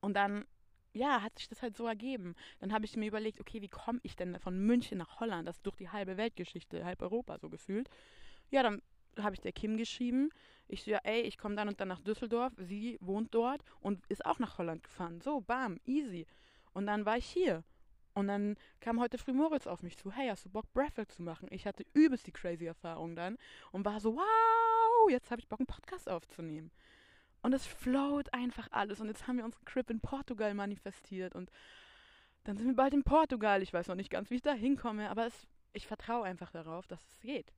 und 0.00 0.14
dann, 0.14 0.44
ja, 0.92 1.20
hat 1.20 1.36
sich 1.36 1.48
das 1.48 1.62
halt 1.62 1.76
so 1.76 1.86
ergeben. 1.86 2.36
Dann 2.60 2.72
habe 2.72 2.84
ich 2.84 2.96
mir 2.96 3.08
überlegt, 3.08 3.40
okay, 3.40 3.60
wie 3.60 3.68
komme 3.68 3.98
ich 4.04 4.14
denn 4.14 4.38
von 4.38 4.56
München 4.56 4.98
nach 4.98 5.18
Holland? 5.18 5.48
Das 5.48 5.56
ist 5.56 5.66
durch 5.66 5.76
die 5.76 5.88
halbe 5.88 6.16
Weltgeschichte, 6.16 6.84
halb 6.84 7.02
Europa 7.02 7.38
so 7.38 7.48
gefühlt. 7.48 7.88
Ja, 8.50 8.62
dann 8.62 8.82
habe 9.18 9.34
ich 9.34 9.40
der 9.40 9.52
Kim 9.52 9.76
geschrieben. 9.76 10.30
Ich 10.68 10.82
so, 10.84 10.90
ja, 10.90 10.98
ey, 11.04 11.20
ich 11.22 11.38
komme 11.38 11.56
dann 11.56 11.68
und 11.68 11.80
dann 11.80 11.88
nach 11.88 12.00
Düsseldorf. 12.00 12.52
Sie 12.56 12.98
wohnt 13.00 13.34
dort 13.34 13.62
und 13.80 14.04
ist 14.08 14.24
auch 14.24 14.38
nach 14.38 14.58
Holland 14.58 14.82
gefahren. 14.82 15.20
So, 15.20 15.40
bam, 15.40 15.78
easy. 15.84 16.26
Und 16.72 16.86
dann 16.86 17.04
war 17.04 17.16
ich 17.16 17.26
hier. 17.26 17.64
Und 18.14 18.28
dann 18.28 18.56
kam 18.80 19.00
heute 19.00 19.18
früh 19.18 19.32
Moritz 19.32 19.66
auf 19.66 19.82
mich 19.82 19.96
zu. 19.96 20.12
Hey, 20.12 20.28
hast 20.28 20.44
du 20.44 20.48
Bock, 20.48 20.72
Breathwork 20.72 21.10
zu 21.10 21.22
machen? 21.22 21.48
Ich 21.50 21.66
hatte 21.66 21.84
übelst 21.94 22.26
die 22.26 22.32
crazy 22.32 22.66
Erfahrung 22.66 23.16
dann 23.16 23.36
und 23.72 23.84
war 23.84 24.00
so, 24.00 24.16
wow, 24.16 25.10
jetzt 25.10 25.30
habe 25.30 25.40
ich 25.40 25.48
Bock, 25.48 25.60
einen 25.60 25.66
Podcast 25.66 26.08
aufzunehmen. 26.08 26.70
Und 27.42 27.52
es 27.52 27.66
float 27.66 28.32
einfach 28.32 28.68
alles. 28.70 29.00
Und 29.00 29.08
jetzt 29.08 29.26
haben 29.26 29.36
wir 29.36 29.44
unseren 29.44 29.64
Crip 29.64 29.90
in 29.90 30.00
Portugal 30.00 30.54
manifestiert. 30.54 31.34
Und 31.34 31.50
dann 32.44 32.56
sind 32.56 32.66
wir 32.68 32.76
bald 32.76 32.94
in 32.94 33.02
Portugal. 33.02 33.62
Ich 33.62 33.72
weiß 33.72 33.88
noch 33.88 33.96
nicht 33.96 34.10
ganz, 34.10 34.30
wie 34.30 34.36
ich 34.36 34.42
da 34.42 34.52
hinkomme, 34.52 35.10
aber 35.10 35.26
es, 35.26 35.46
ich 35.72 35.86
vertraue 35.86 36.24
einfach 36.24 36.52
darauf, 36.52 36.86
dass 36.86 37.02
es 37.10 37.20
geht. 37.20 37.52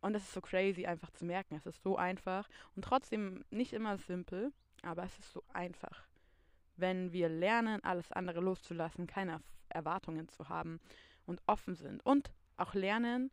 Und 0.00 0.14
das 0.14 0.22
ist 0.22 0.32
so 0.32 0.40
crazy 0.40 0.86
einfach 0.86 1.10
zu 1.10 1.24
merken. 1.24 1.56
Es 1.56 1.66
ist 1.66 1.82
so 1.82 1.96
einfach 1.96 2.48
und 2.74 2.84
trotzdem 2.84 3.44
nicht 3.50 3.72
immer 3.72 3.98
simpel, 3.98 4.52
aber 4.82 5.04
es 5.04 5.18
ist 5.18 5.32
so 5.32 5.42
einfach. 5.52 6.06
Wenn 6.76 7.12
wir 7.12 7.28
lernen, 7.28 7.84
alles 7.84 8.10
andere 8.12 8.40
loszulassen, 8.40 9.06
keine 9.06 9.42
Erwartungen 9.68 10.28
zu 10.28 10.48
haben 10.48 10.80
und 11.26 11.42
offen 11.46 11.74
sind 11.76 12.04
und 12.04 12.32
auch 12.56 12.74
lernen, 12.74 13.30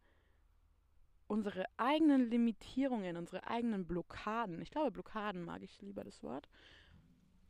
unsere 1.28 1.66
eigenen 1.78 2.30
Limitierungen, 2.30 3.18
unsere 3.18 3.48
eigenen 3.48 3.86
Blockaden, 3.86 4.62
ich 4.62 4.72
glaube 4.72 4.92
Blockaden 4.92 5.44
mag 5.44 5.62
ich 5.62 5.82
lieber 5.82 6.04
das 6.04 6.24
Wort, 6.24 6.50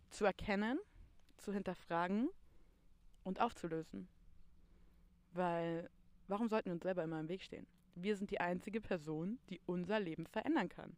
zu 0.09 0.25
erkennen, 0.25 0.79
zu 1.37 1.53
hinterfragen 1.53 2.29
und 3.23 3.39
aufzulösen. 3.39 4.07
Weil 5.33 5.89
warum 6.27 6.47
sollten 6.47 6.67
wir 6.67 6.73
uns 6.73 6.83
selber 6.83 7.03
immer 7.03 7.19
im 7.19 7.29
Weg 7.29 7.43
stehen? 7.43 7.67
Wir 8.01 8.15
sind 8.15 8.31
die 8.31 8.39
einzige 8.39 8.81
Person, 8.81 9.39
die 9.49 9.61
unser 9.65 9.99
Leben 9.99 10.25
verändern 10.25 10.69
kann. 10.69 10.95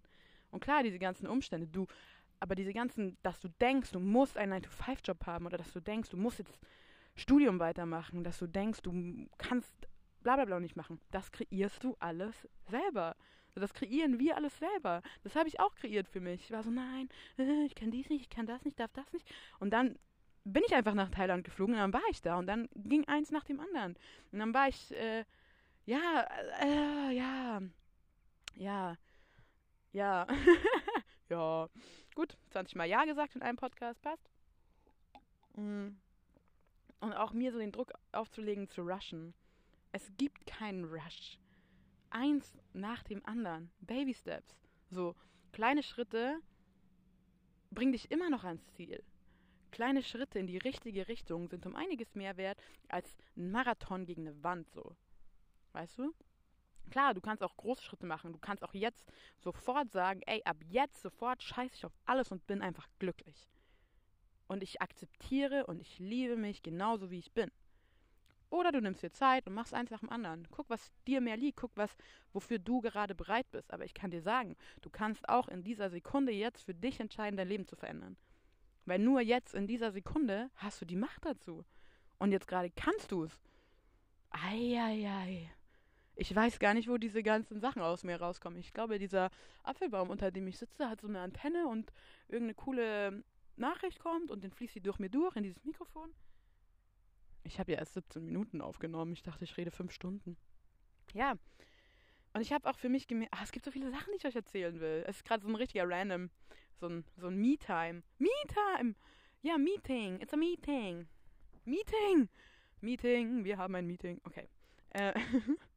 Und 0.51 0.61
klar, 0.61 0.83
diese 0.83 0.99
ganzen 0.99 1.27
Umstände, 1.27 1.67
du, 1.67 1.87
aber 2.39 2.55
diese 2.55 2.73
ganzen, 2.73 3.17
dass 3.21 3.39
du 3.39 3.49
denkst, 3.61 3.91
du 3.91 3.99
musst 3.99 4.37
einen 4.37 4.63
9-to-5-Job 4.63 5.25
haben 5.25 5.45
oder 5.45 5.57
dass 5.57 5.73
du 5.73 5.79
denkst, 5.79 6.09
du 6.09 6.17
musst 6.17 6.39
jetzt 6.39 6.59
Studium 7.15 7.59
weitermachen, 7.59 8.23
dass 8.23 8.39
du 8.39 8.47
denkst, 8.47 8.81
du 8.81 9.27
kannst 9.37 9.73
bla 10.23 10.35
bla 10.35 10.45
bla 10.45 10.59
nicht 10.59 10.75
machen, 10.75 10.99
das 11.11 11.31
kreierst 11.31 11.83
du 11.83 11.95
alles 11.99 12.47
selber. 12.69 13.15
Das 13.55 13.73
kreieren 13.73 14.19
wir 14.19 14.37
alles 14.37 14.57
selber. 14.57 15.01
Das 15.23 15.35
habe 15.35 15.49
ich 15.49 15.59
auch 15.59 15.75
kreiert 15.75 16.07
für 16.07 16.21
mich. 16.21 16.45
Ich 16.45 16.51
war 16.51 16.63
so, 16.63 16.69
nein, 16.69 17.09
äh, 17.37 17.65
ich 17.65 17.75
kann 17.75 17.91
dies 17.91 18.09
nicht, 18.09 18.21
ich 18.21 18.29
kann 18.29 18.45
das 18.45 18.63
nicht, 18.63 18.79
darf 18.79 18.93
das 18.93 19.11
nicht. 19.11 19.29
Und 19.59 19.71
dann 19.71 19.97
bin 20.45 20.63
ich 20.65 20.73
einfach 20.73 20.93
nach 20.93 21.09
Thailand 21.09 21.43
geflogen 21.43 21.75
und 21.75 21.81
dann 21.81 21.93
war 21.93 22.07
ich 22.09 22.21
da 22.21 22.37
und 22.37 22.47
dann 22.47 22.69
ging 22.75 23.05
eins 23.07 23.31
nach 23.31 23.43
dem 23.43 23.59
anderen. 23.59 23.97
Und 24.31 24.39
dann 24.39 24.53
war 24.53 24.69
ich 24.69 24.95
äh, 24.95 25.25
ja, 25.89 26.27
äh, 26.61 27.11
ja. 27.15 27.61
Ja. 28.55 28.95
Ja. 29.91 30.27
ja. 31.29 31.67
Gut, 32.13 32.37
20 32.51 32.75
Mal 32.75 32.85
Ja 32.85 33.05
gesagt 33.05 33.35
in 33.35 33.41
einem 33.41 33.57
Podcast, 33.57 33.99
passt. 34.03 34.29
Mm. 35.55 35.89
Und 36.99 37.13
auch 37.13 37.33
mir 37.33 37.51
so 37.51 37.57
den 37.57 37.71
Druck 37.71 37.91
aufzulegen, 38.11 38.69
zu 38.69 38.81
rushen. 38.81 39.33
Es 39.91 40.11
gibt 40.17 40.45
keinen 40.45 40.85
Rush. 40.85 41.39
Eins 42.11 42.55
nach 42.73 43.01
dem 43.01 43.25
anderen. 43.25 43.71
Baby 43.79 44.13
Steps. 44.13 44.59
So, 44.91 45.15
kleine 45.53 45.81
Schritte 45.81 46.39
bringen 47.71 47.93
dich 47.93 48.11
immer 48.11 48.29
noch 48.29 48.43
ans 48.43 48.67
Ziel. 48.73 49.03
Kleine 49.71 50.03
Schritte 50.03 50.37
in 50.37 50.45
die 50.45 50.57
richtige 50.57 51.07
Richtung 51.07 51.47
sind 51.47 51.65
um 51.65 51.75
einiges 51.75 52.13
mehr 52.13 52.37
wert 52.37 52.59
als 52.89 53.17
ein 53.35 53.49
Marathon 53.49 54.05
gegen 54.05 54.27
eine 54.27 54.43
Wand 54.43 54.69
so. 54.69 54.95
Weißt 55.73 55.97
du? 55.97 56.13
Klar, 56.89 57.13
du 57.13 57.21
kannst 57.21 57.43
auch 57.43 57.55
große 57.55 57.83
Schritte 57.83 58.05
machen. 58.05 58.33
Du 58.33 58.39
kannst 58.39 58.63
auch 58.63 58.73
jetzt 58.73 59.05
sofort 59.37 59.91
sagen, 59.91 60.21
ey, 60.25 60.41
ab 60.45 60.57
jetzt 60.67 61.01
sofort 61.01 61.43
scheiße 61.43 61.75
ich 61.75 61.85
auf 61.85 61.97
alles 62.05 62.31
und 62.31 62.45
bin 62.47 62.61
einfach 62.61 62.87
glücklich. 62.97 63.47
Und 64.47 64.63
ich 64.63 64.81
akzeptiere 64.81 65.67
und 65.67 65.79
ich 65.79 65.99
liebe 65.99 66.35
mich 66.35 66.63
genauso, 66.63 67.11
wie 67.11 67.19
ich 67.19 67.31
bin. 67.31 67.51
Oder 68.49 68.71
du 68.71 68.81
nimmst 68.81 69.03
dir 69.03 69.11
Zeit 69.11 69.45
und 69.45 69.53
machst 69.53 69.75
eins 69.75 69.91
nach 69.91 69.99
dem 69.99 70.09
anderen. 70.09 70.47
Guck, 70.49 70.69
was 70.71 70.91
dir 71.05 71.21
mehr 71.21 71.37
liegt. 71.37 71.57
Guck, 71.57 71.71
was, 71.75 71.95
wofür 72.33 72.57
du 72.57 72.81
gerade 72.81 73.13
bereit 73.13 73.45
bist. 73.51 73.71
Aber 73.71 73.85
ich 73.85 73.93
kann 73.93 74.09
dir 74.09 74.23
sagen, 74.23 74.55
du 74.81 74.89
kannst 74.89 75.29
auch 75.29 75.47
in 75.47 75.63
dieser 75.63 75.91
Sekunde 75.91 76.31
jetzt 76.31 76.63
für 76.63 76.73
dich 76.73 76.99
entscheiden, 76.99 77.37
dein 77.37 77.47
Leben 77.47 77.67
zu 77.67 77.75
verändern. 77.75 78.17
Weil 78.85 78.97
nur 78.97 79.21
jetzt 79.21 79.53
in 79.53 79.67
dieser 79.67 79.91
Sekunde 79.91 80.49
hast 80.55 80.81
du 80.81 80.85
die 80.85 80.95
Macht 80.95 81.25
dazu. 81.25 81.63
Und 82.17 82.31
jetzt 82.31 82.47
gerade 82.47 82.71
kannst 82.71 83.11
du 83.11 83.25
es. 83.25 83.39
Eieiei. 84.31 85.51
Ich 86.19 86.35
weiß 86.35 86.59
gar 86.59 86.73
nicht, 86.73 86.89
wo 86.89 86.97
diese 86.97 87.23
ganzen 87.23 87.61
Sachen 87.61 87.81
aus 87.81 88.03
mir 88.03 88.19
rauskommen. 88.19 88.59
Ich 88.59 88.73
glaube, 88.73 88.99
dieser 88.99 89.29
Apfelbaum, 89.63 90.09
unter 90.09 90.31
dem 90.31 90.47
ich 90.47 90.57
sitze, 90.57 90.89
hat 90.89 90.99
so 90.99 91.07
eine 91.07 91.21
Antenne 91.21 91.65
und 91.67 91.93
irgendeine 92.27 92.55
coole 92.55 93.23
Nachricht 93.55 93.99
kommt 93.99 94.29
und 94.29 94.43
dann 94.43 94.51
fließt 94.51 94.73
sie 94.73 94.81
durch 94.81 94.99
mir 94.99 95.09
durch 95.09 95.37
in 95.37 95.43
dieses 95.43 95.63
Mikrofon. 95.63 96.13
Ich 97.43 97.57
habe 97.57 97.71
ja 97.71 97.77
erst 97.77 97.93
17 97.93 98.25
Minuten 98.25 98.59
aufgenommen. 98.59 99.13
Ich 99.13 99.23
dachte, 99.23 99.45
ich 99.45 99.55
rede 99.55 99.71
fünf 99.71 99.93
Stunden. 99.93 100.35
Ja. 101.13 101.35
Und 102.33 102.41
ich 102.41 102.51
habe 102.51 102.69
auch 102.69 102.77
für 102.77 102.89
mich 102.89 103.07
gemerkt, 103.07 103.33
ah, 103.33 103.43
es 103.43 103.53
gibt 103.53 103.63
so 103.63 103.71
viele 103.71 103.89
Sachen, 103.89 104.11
die 104.11 104.17
ich 104.17 104.25
euch 104.25 104.35
erzählen 104.35 104.77
will. 104.81 105.05
Es 105.07 105.17
ist 105.17 105.25
gerade 105.25 105.41
so 105.41 105.47
ein 105.47 105.55
richtiger 105.55 105.87
Random, 105.87 106.29
so 106.81 106.87
ein, 106.87 107.05
so 107.15 107.27
ein 107.27 107.37
Me-Time. 107.37 108.03
Me-Time! 108.17 108.95
Ja, 109.41 109.57
Meeting. 109.57 110.19
It's 110.19 110.33
a 110.33 110.37
Meeting. 110.37 111.07
Meeting! 111.63 112.27
Meeting. 112.81 113.45
Wir 113.45 113.57
haben 113.57 113.73
ein 113.75 113.87
Meeting. 113.87 114.19
Okay. 114.25 114.49
Äh, 114.89 115.13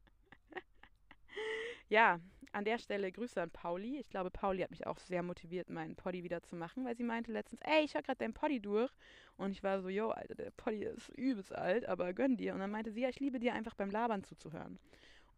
Ja, 1.92 2.20
an 2.52 2.64
der 2.64 2.78
Stelle 2.78 3.12
Grüße 3.12 3.42
an 3.42 3.50
Pauli. 3.50 3.98
Ich 3.98 4.08
glaube, 4.08 4.30
Pauli 4.30 4.62
hat 4.62 4.70
mich 4.70 4.86
auch 4.86 4.98
sehr 4.98 5.22
motiviert, 5.22 5.68
meinen 5.68 5.94
Poddy 5.94 6.24
wieder 6.24 6.42
zu 6.42 6.56
machen, 6.56 6.86
weil 6.86 6.96
sie 6.96 7.02
meinte 7.02 7.30
letztens, 7.30 7.60
ey, 7.64 7.84
ich 7.84 7.92
höre 7.92 8.00
gerade 8.00 8.16
deinen 8.16 8.32
Poddy 8.32 8.60
durch. 8.60 8.90
Und 9.36 9.50
ich 9.50 9.62
war 9.62 9.82
so, 9.82 9.90
yo, 9.90 10.08
Alter, 10.08 10.34
der 10.34 10.52
Poddy 10.52 10.84
ist 10.84 11.10
übelst 11.10 11.54
alt, 11.54 11.84
aber 11.84 12.14
gönn 12.14 12.38
dir. 12.38 12.54
Und 12.54 12.60
dann 12.60 12.70
meinte 12.70 12.92
sie, 12.92 13.02
ja, 13.02 13.10
ich 13.10 13.20
liebe 13.20 13.38
dir 13.38 13.52
einfach 13.52 13.74
beim 13.74 13.90
Labern 13.90 14.24
zuzuhören. 14.24 14.78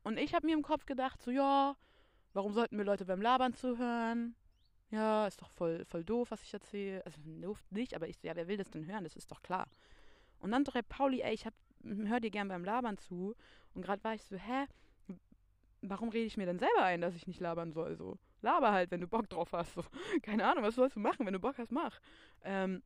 Und 0.05 0.17
ich 0.17 0.33
habe 0.33 0.47
mir 0.47 0.55
im 0.55 0.63
Kopf 0.63 0.87
gedacht, 0.87 1.21
so, 1.23 1.33
ja, 1.33 1.75
warum 2.35 2.53
sollten 2.53 2.77
mir 2.77 2.85
Leute 2.85 3.05
beim 3.05 3.21
Labern 3.21 3.55
zuhören? 3.55 4.37
Ja, 4.93 5.27
ist 5.27 5.43
doch 5.43 5.51
voll, 5.51 5.85
voll 5.87 6.05
doof, 6.05 6.31
was 6.31 6.45
ich 6.45 6.55
erzähle. 6.55 7.05
Also 7.05 7.21
doof 7.25 7.65
nicht, 7.71 7.95
aber 7.95 8.07
ich 8.07 8.19
so, 8.19 8.29
ja, 8.29 8.37
wer 8.37 8.47
will 8.47 8.59
das 8.59 8.71
denn 8.71 8.87
hören? 8.87 9.03
Das 9.03 9.17
ist 9.17 9.33
doch 9.33 9.43
klar. 9.43 9.67
Und 10.39 10.53
dann 10.53 10.65
schreibt 10.65 10.89
Pauli, 10.89 11.21
ey, 11.21 11.35
ich 11.35 11.47
hab, 11.47 11.55
hör 11.83 12.21
dir 12.21 12.31
gern 12.31 12.47
beim 12.47 12.65
Labern 12.65 12.97
zu. 12.97 13.35
Und 13.75 13.83
gerade 13.83 14.05
war 14.05 14.15
ich 14.15 14.23
so, 14.23 14.37
hä? 14.37 14.67
Warum 15.89 16.09
rede 16.09 16.27
ich 16.27 16.37
mir 16.37 16.47
denn 16.47 16.59
selber 16.59 16.83
ein, 16.83 17.01
dass 17.01 17.15
ich 17.15 17.27
nicht 17.27 17.41
labern 17.41 17.73
soll? 17.73 17.97
So, 17.97 18.19
laber 18.43 18.73
halt, 18.73 18.91
wenn 18.91 19.01
du 19.01 19.07
Bock 19.07 19.29
drauf 19.29 19.53
hast. 19.53 19.75
So, 19.75 19.83
keine 20.23 20.47
Ahnung, 20.47 20.65
was 20.65 20.75
sollst 20.75 20.97
du 20.97 21.01
machen? 21.01 21.27
Wenn 21.27 21.33
du 21.33 21.41
Bock 21.41 21.59
hast, 21.59 21.73
mach. 21.73 22.01
Ähm, 22.43 22.83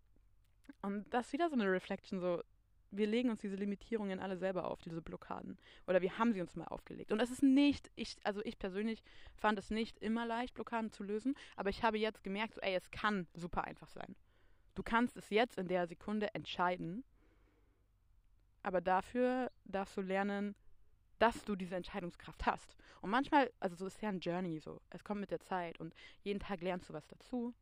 und 0.83 1.13
das 1.13 1.27
ist 1.27 1.33
wieder 1.33 1.49
so 1.49 1.55
eine 1.55 1.71
Reflection, 1.71 2.21
so, 2.21 2.43
wir 2.91 3.07
legen 3.07 3.31
uns 3.31 3.41
diese 3.41 3.57
Limitierungen 3.57 4.21
alle 4.21 4.37
selber 4.37 4.71
auf, 4.71 4.81
diese 4.81 5.03
Blockaden. 5.03 5.59
Oder 5.87 6.01
wir 6.01 6.19
haben 6.19 6.33
sie 6.33 6.41
uns 6.41 6.57
mal 6.57 6.67
aufgelegt. 6.67 7.13
Und 7.13 7.21
es 7.21 7.31
ist 7.31 7.43
nicht, 7.43 7.91
ich, 7.97 8.17
also 8.25 8.43
ich 8.45 8.59
persönlich 8.59 9.03
fand 9.35 9.59
es 9.59 9.71
nicht 9.71 9.99
immer 9.99 10.27
leicht, 10.27 10.55
Blockaden 10.55 10.91
zu 10.91 11.03
lösen, 11.03 11.35
aber 11.57 11.71
ich 11.71 11.83
habe 11.83 11.99
jetzt 11.99 12.25
gemerkt, 12.25 12.55
so, 12.55 12.61
ey, 12.61 12.75
es 12.75 12.91
kann 12.91 13.27
super 13.35 13.65
einfach 13.65 13.89
sein. 13.89 14.17
Du 14.75 14.83
kannst 14.83 15.17
es 15.17 15.29
jetzt 15.31 15.59
in 15.59 15.69
der 15.69 15.87
Sekunde 15.87 16.35
entscheiden, 16.35 17.05
aber 18.63 18.81
dafür 18.81 19.51
darfst 19.65 19.97
du 19.97 20.01
lernen, 20.01 20.55
dass 21.19 21.45
du 21.45 21.57
diese 21.57 21.77
Entscheidungskraft 21.77 22.47
hast. 22.47 22.77
Und 23.01 23.11
manchmal, 23.11 23.53
also 23.61 23.77
so 23.77 23.87
ist 23.87 24.01
ja 24.03 24.09
ein 24.09 24.21
Journey 24.21 24.59
so. 24.59 24.81
Es 24.91 25.05
kommt 25.05 25.21
mit 25.21 25.31
der 25.31 25.41
Zeit 25.41 25.79
und 25.81 25.95
jeden 26.23 26.41
Tag 26.41 26.61
lernst 26.61 26.89
du 26.89 26.93
was 26.93 27.07
dazu. 27.07 27.55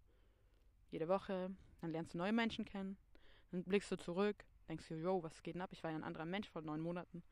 Jede 0.90 1.09
Woche. 1.09 1.51
Dann 1.81 1.92
lernst 1.92 2.14
du 2.14 2.19
neue 2.19 2.33
Menschen 2.33 2.64
kennen. 2.64 2.97
Dann 3.51 3.64
blickst 3.64 3.90
du 3.92 3.97
zurück, 3.97 4.45
denkst 4.69 4.88
du, 4.88 4.95
yo, 4.95 5.23
was 5.23 5.42
geht 5.42 5.55
denn 5.55 5.62
ab? 5.62 5.71
Ich 5.73 5.85
war 5.85 5.90
ja 5.90 5.97
ein 5.97 6.05
anderer 6.05 6.25
Mensch 6.25 6.49
vor 6.49 6.62
neun 6.62 6.81
Monaten. 6.81 7.23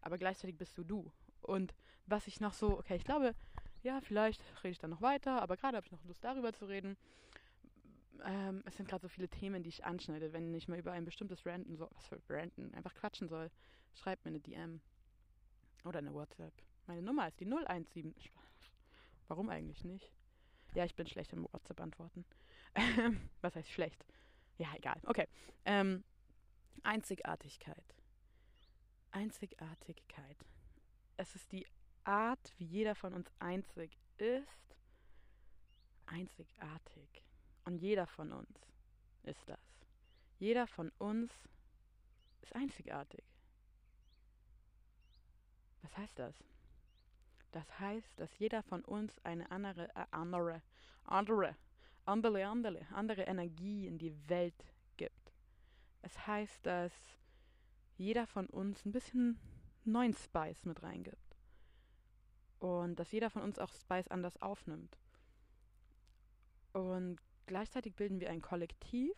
Aber 0.00 0.18
gleichzeitig 0.18 0.56
bist 0.56 0.76
du 0.78 0.84
du. 0.84 1.12
Und 1.40 1.74
was 2.06 2.26
ich 2.26 2.40
noch 2.40 2.52
so, 2.52 2.78
okay, 2.78 2.96
ich 2.96 3.04
glaube, 3.04 3.34
ja, 3.82 4.00
vielleicht 4.00 4.42
rede 4.62 4.72
ich 4.72 4.78
dann 4.78 4.90
noch 4.90 5.02
weiter, 5.02 5.42
aber 5.42 5.56
gerade 5.56 5.76
habe 5.76 5.86
ich 5.86 5.92
noch 5.92 6.04
Lust 6.04 6.22
darüber 6.22 6.52
zu 6.52 6.66
reden. 6.66 6.96
Ähm, 8.24 8.62
es 8.66 8.76
sind 8.76 8.88
gerade 8.88 9.02
so 9.02 9.08
viele 9.08 9.28
Themen, 9.28 9.62
die 9.62 9.68
ich 9.68 9.84
anschneide. 9.84 10.32
Wenn 10.32 10.54
ich 10.54 10.68
mal 10.68 10.78
über 10.78 10.92
ein 10.92 11.04
bestimmtes 11.04 11.44
Ranten, 11.44 11.76
so, 11.76 11.88
was 11.90 12.06
für 12.06 12.20
Ranten, 12.28 12.72
einfach 12.74 12.94
quatschen 12.94 13.28
soll, 13.28 13.50
schreibt 13.94 14.24
mir 14.24 14.30
eine 14.30 14.40
DM. 14.40 14.80
Oder 15.84 15.98
eine 15.98 16.14
WhatsApp. 16.14 16.54
Meine 16.86 17.02
Nummer 17.02 17.28
ist 17.28 17.40
die 17.40 17.46
017. 17.46 18.14
Warum 19.28 19.48
eigentlich 19.48 19.84
nicht? 19.84 20.12
Ja, 20.74 20.84
ich 20.84 20.94
bin 20.94 21.06
schlecht 21.06 21.32
im 21.32 21.44
WhatsApp 21.52 21.80
antworten. 21.80 22.24
Was 23.40 23.56
heißt 23.56 23.70
schlecht? 23.70 24.04
Ja, 24.58 24.68
egal. 24.74 25.00
Okay. 25.04 25.28
Ähm, 25.64 26.04
Einzigartigkeit. 26.82 27.84
Einzigartigkeit. 29.10 30.38
Es 31.16 31.34
ist 31.34 31.52
die 31.52 31.66
Art, 32.04 32.52
wie 32.58 32.64
jeder 32.64 32.94
von 32.94 33.14
uns 33.14 33.30
einzig 33.38 33.96
ist. 34.18 34.76
Einzigartig. 36.06 37.22
Und 37.64 37.78
jeder 37.78 38.06
von 38.06 38.32
uns 38.32 38.58
ist 39.22 39.48
das. 39.48 39.60
Jeder 40.38 40.66
von 40.66 40.90
uns 40.98 41.30
ist 42.40 42.54
einzigartig. 42.54 43.24
Was 45.82 45.96
heißt 45.96 46.18
das? 46.18 46.34
Das 47.52 47.78
heißt, 47.78 48.18
dass 48.18 48.38
jeder 48.38 48.62
von 48.62 48.82
uns 48.84 49.18
eine 49.24 49.50
andere, 49.50 49.88
äh, 49.94 50.06
andere, 50.10 50.62
andere, 51.04 51.56
andere, 52.06 52.46
andere, 52.46 52.86
andere 52.92 53.22
Energie 53.22 53.86
in 53.86 53.98
die 53.98 54.16
Welt 54.28 54.64
gibt. 54.96 55.32
Es 56.00 56.26
heißt, 56.26 56.64
dass 56.64 56.92
jeder 57.96 58.26
von 58.26 58.46
uns 58.46 58.84
ein 58.84 58.92
bisschen 58.92 59.38
neuen 59.84 60.14
Spice 60.14 60.64
mit 60.64 60.82
reingibt. 60.82 61.36
Und 62.58 62.96
dass 62.98 63.12
jeder 63.12 63.28
von 63.28 63.42
uns 63.42 63.58
auch 63.58 63.72
Spice 63.72 64.08
anders 64.08 64.40
aufnimmt. 64.40 64.96
Und 66.72 67.18
gleichzeitig 67.46 67.94
bilden 67.94 68.20
wir 68.20 68.30
ein 68.30 68.40
Kollektiv, 68.40 69.12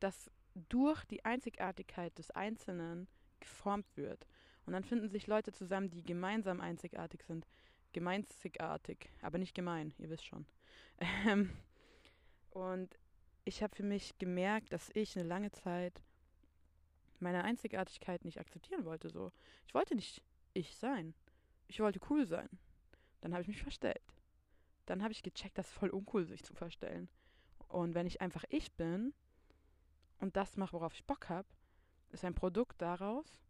das 0.00 0.30
durch 0.54 1.04
die 1.04 1.24
Einzigartigkeit 1.24 2.16
des 2.18 2.30
Einzelnen 2.30 3.08
geformt 3.40 3.86
wird. 3.96 4.26
Und 4.68 4.74
dann 4.74 4.84
finden 4.84 5.08
sich 5.08 5.26
Leute 5.26 5.50
zusammen, 5.50 5.88
die 5.88 6.04
gemeinsam 6.04 6.60
einzigartig 6.60 7.22
sind. 7.22 7.46
Gemeinzigartig, 7.94 9.08
aber 9.22 9.38
nicht 9.38 9.54
gemein, 9.54 9.94
ihr 9.96 10.10
wisst 10.10 10.26
schon. 10.26 10.44
Ähm, 11.26 11.48
und 12.50 12.98
ich 13.44 13.62
habe 13.62 13.74
für 13.74 13.82
mich 13.82 14.18
gemerkt, 14.18 14.74
dass 14.74 14.90
ich 14.92 15.16
eine 15.16 15.26
lange 15.26 15.50
Zeit 15.52 16.02
meine 17.18 17.44
Einzigartigkeit 17.44 18.26
nicht 18.26 18.38
akzeptieren 18.38 18.84
wollte. 18.84 19.08
So, 19.08 19.32
ich 19.66 19.72
wollte 19.72 19.94
nicht 19.94 20.22
ich 20.52 20.76
sein. 20.76 21.14
Ich 21.66 21.80
wollte 21.80 22.00
cool 22.10 22.26
sein. 22.26 22.50
Dann 23.22 23.32
habe 23.32 23.40
ich 23.40 23.48
mich 23.48 23.62
verstellt. 23.62 24.02
Dann 24.84 25.02
habe 25.02 25.12
ich 25.12 25.22
gecheckt, 25.22 25.56
dass 25.56 25.68
es 25.68 25.72
voll 25.72 25.90
uncool 25.90 26.26
sich 26.26 26.42
zu 26.42 26.52
verstellen. 26.52 27.08
Und 27.68 27.94
wenn 27.94 28.06
ich 28.06 28.20
einfach 28.20 28.44
ich 28.50 28.70
bin 28.72 29.14
und 30.18 30.36
das 30.36 30.58
mache, 30.58 30.74
worauf 30.74 30.92
ich 30.92 31.06
Bock 31.06 31.30
habe, 31.30 31.48
ist 32.10 32.24
ein 32.24 32.34
Produkt 32.34 32.82
daraus, 32.82 33.47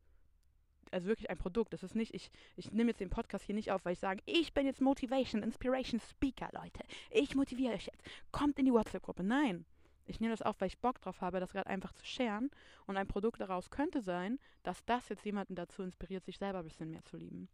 also 0.92 1.09
wirklich 1.09 1.31
ein 1.31 1.38
Produkt. 1.38 1.72
Das 1.72 1.83
ist 1.83 1.94
nicht, 1.94 2.14
ich, 2.14 2.31
ich 2.57 2.72
nehme 2.72 2.90
jetzt 2.90 3.01
den 3.01 3.11
Podcast 3.11 3.44
hier 3.44 3.55
nicht 3.55 3.70
auf, 3.70 3.85
weil 3.85 3.92
ich 3.92 3.98
sage, 3.98 4.22
ich 4.27 4.53
bin 4.55 4.66
jetzt 4.66 4.81
Motivation, 4.81 5.42
Inspiration 5.42 6.01
Speaker, 6.01 6.51
Leute. 6.53 6.81
Ich 7.11 7.35
motiviere 7.35 7.74
euch 7.74 7.87
jetzt. 7.87 8.03
Kommt 8.33 8.59
in 8.59 8.64
die 8.64 8.72
WhatsApp-Gruppe. 8.72 9.22
Nein. 9.22 9.64
Ich 10.07 10.20
nehme 10.20 10.33
das 10.33 10.42
auf, 10.42 10.61
weil 10.61 10.68
ich 10.68 10.79
Bock 10.79 11.01
drauf 11.01 11.20
habe, 11.20 11.38
das 11.38 11.53
gerade 11.53 11.68
einfach 11.68 11.92
zu 11.92 12.05
sharen. 12.05 12.51
Und 12.87 12.96
ein 12.96 13.07
Produkt 13.07 13.40
daraus 13.40 13.70
könnte 13.70 14.01
sein, 14.01 14.38
dass 14.62 14.85
das 14.87 15.09
jetzt 15.11 15.24
jemanden 15.24 15.55
dazu 15.55 15.83
inspiriert, 15.83 16.24
sich 16.24 16.38
selber 16.38 16.61
ein 16.61 16.64
bisschen 16.64 16.90
mehr 16.90 17.05
zu 17.05 17.16
lieben. 17.16 17.48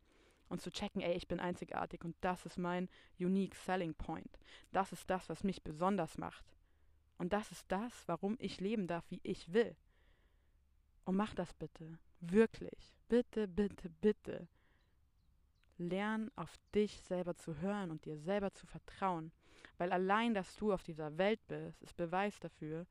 Und 0.49 0.61
zu 0.61 0.71
checken, 0.71 1.01
ey, 1.01 1.15
ich 1.15 1.27
bin 1.27 1.41
einzigartig 1.41 2.05
und 2.05 2.15
das 2.21 2.47
ist 2.47 2.59
mein 2.59 2.89
unique 3.19 3.57
selling 3.57 3.95
point. 3.95 4.39
Das 4.73 4.93
ist 4.93 5.11
das, 5.11 5.29
was 5.29 5.43
mich 5.43 5.65
besonders 5.65 6.17
macht. 6.17 6.45
Und 7.19 7.33
das 7.33 7.51
ist 7.51 7.65
das, 7.69 8.07
warum 8.07 8.37
ich 8.39 8.61
leben 8.61 8.87
darf, 8.87 9.05
wie 9.11 9.21
ich 9.23 9.53
will. 9.53 9.75
Und 11.05 11.17
mach 11.17 11.35
das 11.35 11.53
bitte. 11.55 11.99
Wirklich 12.21 12.95
bitte, 13.09 13.47
bitte, 13.47 13.91
bitte 14.01 14.49
lern 15.79 16.31
auf 16.37 16.55
dich 16.75 17.01
selber 17.03 17.37
zu 17.37 17.61
hören 17.61 17.91
und 17.91 18.05
dir 18.05 18.17
selber 18.17 18.53
zu 18.53 18.67
vertrauen. 18.67 19.33
Weil 19.79 19.93
allein, 19.93 20.35
dass 20.35 20.57
du 20.57 20.73
auf 20.73 20.83
dieser 20.83 21.17
Welt 21.19 21.41
bist, 21.49 21.83
ist 21.83 21.97
Beweis 21.97 22.39
dafür, 22.39 22.87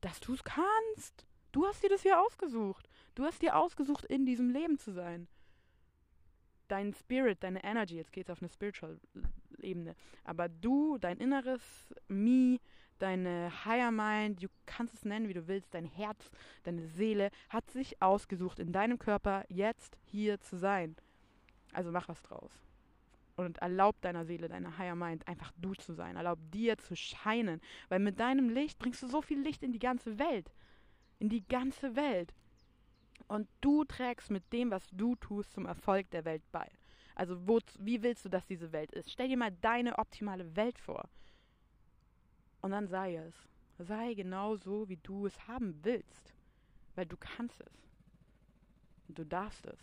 dass 0.00 0.20
du 0.20 0.34
es 0.34 0.44
kannst. 0.44 1.26
Du 1.52 1.66
hast 1.66 1.82
dir 1.82 1.90
das 1.90 2.02
hier 2.02 2.20
ausgesucht. 2.20 2.88
Du 3.14 3.24
hast 3.24 3.42
dir 3.42 3.56
ausgesucht, 3.56 4.04
in 4.04 4.26
diesem 4.26 4.50
Leben 4.50 4.78
zu 4.78 4.92
sein. 4.92 5.28
Dein 6.68 6.92
Spirit, 6.94 7.42
deine 7.42 7.64
Energy, 7.64 7.96
jetzt 7.96 8.12
geht 8.12 8.28
es 8.28 8.30
auf 8.30 8.42
eine 8.42 8.50
spiritual 8.50 9.00
Ebene, 9.60 9.96
aber 10.22 10.48
du, 10.48 10.98
dein 10.98 11.18
inneres 11.18 11.62
Me, 12.06 12.58
deine 13.02 13.50
Higher 13.64 13.90
Mind, 13.90 14.42
du 14.42 14.48
kannst 14.66 14.94
es 14.94 15.04
nennen, 15.04 15.28
wie 15.28 15.34
du 15.34 15.46
willst, 15.48 15.74
dein 15.74 15.84
Herz, 15.84 16.30
deine 16.64 16.86
Seele 16.86 17.30
hat 17.48 17.70
sich 17.70 18.00
ausgesucht, 18.02 18.58
in 18.58 18.72
deinem 18.72 18.98
Körper 18.98 19.44
jetzt 19.48 19.96
hier 20.04 20.40
zu 20.40 20.56
sein. 20.56 20.96
Also 21.72 21.92
mach 21.92 22.08
was 22.08 22.22
draus. 22.22 22.52
Und 23.36 23.58
erlaub 23.58 24.00
deiner 24.00 24.24
Seele, 24.24 24.48
deiner 24.48 24.78
Higher 24.78 24.96
Mind, 24.96 25.26
einfach 25.28 25.52
du 25.58 25.74
zu 25.74 25.94
sein. 25.94 26.16
Erlaub 26.16 26.38
dir 26.50 26.76
zu 26.76 26.96
scheinen. 26.96 27.60
Weil 27.88 28.00
mit 28.00 28.18
deinem 28.18 28.48
Licht 28.48 28.80
bringst 28.80 29.02
du 29.02 29.06
so 29.06 29.22
viel 29.22 29.40
Licht 29.40 29.62
in 29.62 29.70
die 29.70 29.78
ganze 29.78 30.18
Welt. 30.18 30.52
In 31.20 31.28
die 31.28 31.46
ganze 31.46 31.94
Welt. 31.94 32.34
Und 33.28 33.48
du 33.60 33.84
trägst 33.84 34.30
mit 34.30 34.52
dem, 34.52 34.72
was 34.72 34.88
du 34.90 35.14
tust, 35.14 35.52
zum 35.52 35.66
Erfolg 35.66 36.10
der 36.10 36.24
Welt 36.24 36.42
bei. 36.50 36.68
Also 37.14 37.46
wo, 37.46 37.60
wie 37.78 38.02
willst 38.02 38.24
du, 38.24 38.28
dass 38.28 38.46
diese 38.46 38.72
Welt 38.72 38.92
ist? 38.92 39.10
Stell 39.10 39.28
dir 39.28 39.36
mal 39.36 39.52
deine 39.60 39.98
optimale 39.98 40.56
Welt 40.56 40.78
vor. 40.78 41.08
Und 42.60 42.72
dann 42.72 42.88
sei 42.88 43.16
es. 43.16 43.34
Sei 43.78 44.14
genau 44.14 44.56
so, 44.56 44.88
wie 44.88 44.96
du 44.96 45.26
es 45.26 45.46
haben 45.46 45.78
willst. 45.82 46.34
Weil 46.94 47.06
du 47.06 47.16
kannst 47.16 47.60
es. 47.60 47.88
Und 49.08 49.18
du 49.18 49.24
darfst 49.24 49.66
es. 49.66 49.78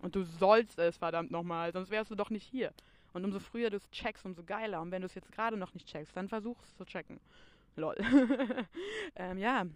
Und 0.00 0.16
du 0.16 0.24
sollst 0.24 0.78
es, 0.78 0.96
verdammt 0.96 1.30
nochmal. 1.30 1.72
Sonst 1.72 1.90
wärst 1.90 2.10
du 2.10 2.14
doch 2.14 2.30
nicht 2.30 2.44
hier. 2.44 2.72
Und 3.12 3.24
umso 3.24 3.38
früher 3.38 3.70
du 3.70 3.76
es 3.76 3.90
checkst, 3.90 4.26
umso 4.26 4.42
geiler. 4.42 4.80
Und 4.80 4.90
wenn 4.90 5.02
du 5.02 5.06
es 5.06 5.14
jetzt 5.14 5.32
gerade 5.32 5.56
noch 5.56 5.74
nicht 5.74 5.88
checkst, 5.88 6.16
dann 6.16 6.28
versuch 6.28 6.60
es 6.62 6.74
zu 6.74 6.84
checken. 6.84 7.20
Lol. 7.76 7.96
ähm, 9.16 9.38
ja. 9.38 9.66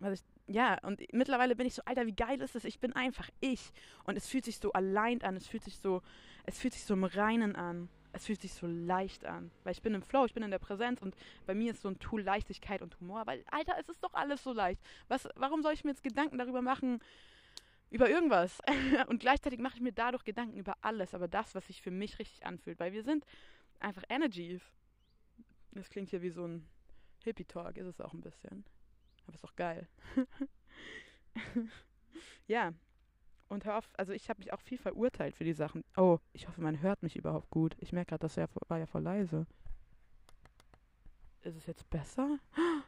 Was 0.00 0.20
ich 0.20 0.24
ja, 0.46 0.78
und 0.82 1.00
mittlerweile 1.12 1.56
bin 1.56 1.66
ich 1.66 1.74
so, 1.74 1.82
Alter, 1.86 2.06
wie 2.06 2.14
geil 2.14 2.40
ist 2.42 2.54
es? 2.54 2.64
Ich 2.64 2.78
bin 2.78 2.92
einfach 2.92 3.30
ich. 3.40 3.72
Und 4.04 4.16
es 4.16 4.28
fühlt 4.28 4.44
sich 4.44 4.58
so 4.58 4.72
allein 4.72 5.22
an, 5.22 5.36
es 5.36 5.46
fühlt 5.46 5.64
sich 5.64 5.78
so, 5.78 6.02
es 6.44 6.58
fühlt 6.58 6.74
sich 6.74 6.84
so 6.84 6.92
im 6.94 7.04
Reinen 7.04 7.56
an 7.56 7.88
es 8.14 8.26
fühlt 8.26 8.40
sich 8.40 8.54
so 8.54 8.66
leicht 8.66 9.24
an. 9.26 9.50
Weil 9.64 9.72
ich 9.72 9.82
bin 9.82 9.92
im 9.92 10.02
Flow, 10.02 10.24
ich 10.24 10.34
bin 10.34 10.44
in 10.44 10.50
der 10.52 10.60
Präsenz 10.60 11.02
und 11.02 11.16
bei 11.46 11.54
mir 11.54 11.72
ist 11.72 11.82
so 11.82 11.88
ein 11.88 11.98
Tool 11.98 12.22
Leichtigkeit 12.22 12.80
und 12.80 12.98
Humor. 13.00 13.26
Weil, 13.26 13.44
Alter, 13.50 13.74
es 13.78 13.88
ist 13.88 14.02
doch 14.04 14.14
alles 14.14 14.42
so 14.42 14.52
leicht. 14.52 14.80
Was, 15.08 15.28
warum 15.34 15.62
soll 15.62 15.74
ich 15.74 15.84
mir 15.84 15.90
jetzt 15.90 16.04
Gedanken 16.04 16.38
darüber 16.38 16.62
machen, 16.62 17.00
über 17.90 18.08
irgendwas? 18.08 18.60
und 19.08 19.18
gleichzeitig 19.18 19.58
mache 19.58 19.74
ich 19.76 19.82
mir 19.82 19.92
dadurch 19.92 20.24
Gedanken 20.24 20.56
über 20.56 20.76
alles, 20.80 21.12
aber 21.12 21.26
das, 21.26 21.56
was 21.56 21.66
sich 21.66 21.82
für 21.82 21.90
mich 21.90 22.20
richtig 22.20 22.46
anfühlt. 22.46 22.78
Weil 22.78 22.92
wir 22.92 23.02
sind 23.02 23.26
einfach 23.80 24.04
Energies. 24.08 24.62
Das 25.72 25.90
klingt 25.90 26.10
hier 26.10 26.22
wie 26.22 26.30
so 26.30 26.46
ein 26.46 26.68
Hippie-Talk, 27.24 27.76
ist 27.76 27.88
es 27.88 28.00
auch 28.00 28.12
ein 28.12 28.20
bisschen. 28.20 28.64
Aber 29.26 29.34
ist 29.34 29.44
doch 29.44 29.56
geil. 29.56 29.88
ja, 32.46 32.72
und 33.54 33.64
hör 33.64 33.78
auf, 33.78 33.88
also 33.96 34.12
ich 34.12 34.28
habe 34.28 34.40
mich 34.40 34.52
auch 34.52 34.60
viel 34.60 34.78
verurteilt 34.78 35.36
für 35.36 35.44
die 35.44 35.54
Sachen. 35.54 35.84
Oh, 35.96 36.18
ich 36.32 36.46
hoffe, 36.48 36.60
man 36.60 36.82
hört 36.82 37.02
mich 37.02 37.16
überhaupt 37.16 37.50
gut. 37.50 37.74
Ich 37.78 37.92
merke 37.92 38.10
gerade, 38.10 38.22
das 38.22 38.36
war 38.68 38.78
ja 38.78 38.86
voll 38.86 39.02
leise. 39.02 39.46
Ist 41.42 41.56
es 41.56 41.66
jetzt 41.66 41.88
besser? 41.88 42.38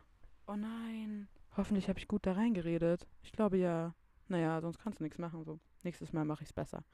Oh 0.49 0.55
nein. 0.55 1.27
Hoffentlich 1.57 1.89
habe 1.89 1.99
ich 1.99 2.07
gut 2.07 2.25
da 2.25 2.35
reingeredet. 2.35 3.05
Ich 3.25 3.33
glaube 3.33 3.57
ja. 3.57 3.97
Naja, 4.29 4.61
sonst 4.61 4.79
kannst 4.79 5.01
du 5.01 5.03
nichts 5.03 5.19
machen. 5.19 5.43
So. 5.43 5.59
Nächstes 5.83 6.13
Mal 6.13 6.25
mache 6.25 6.45
ich 6.45 6.51
es 6.51 6.53
besser. 6.53 6.85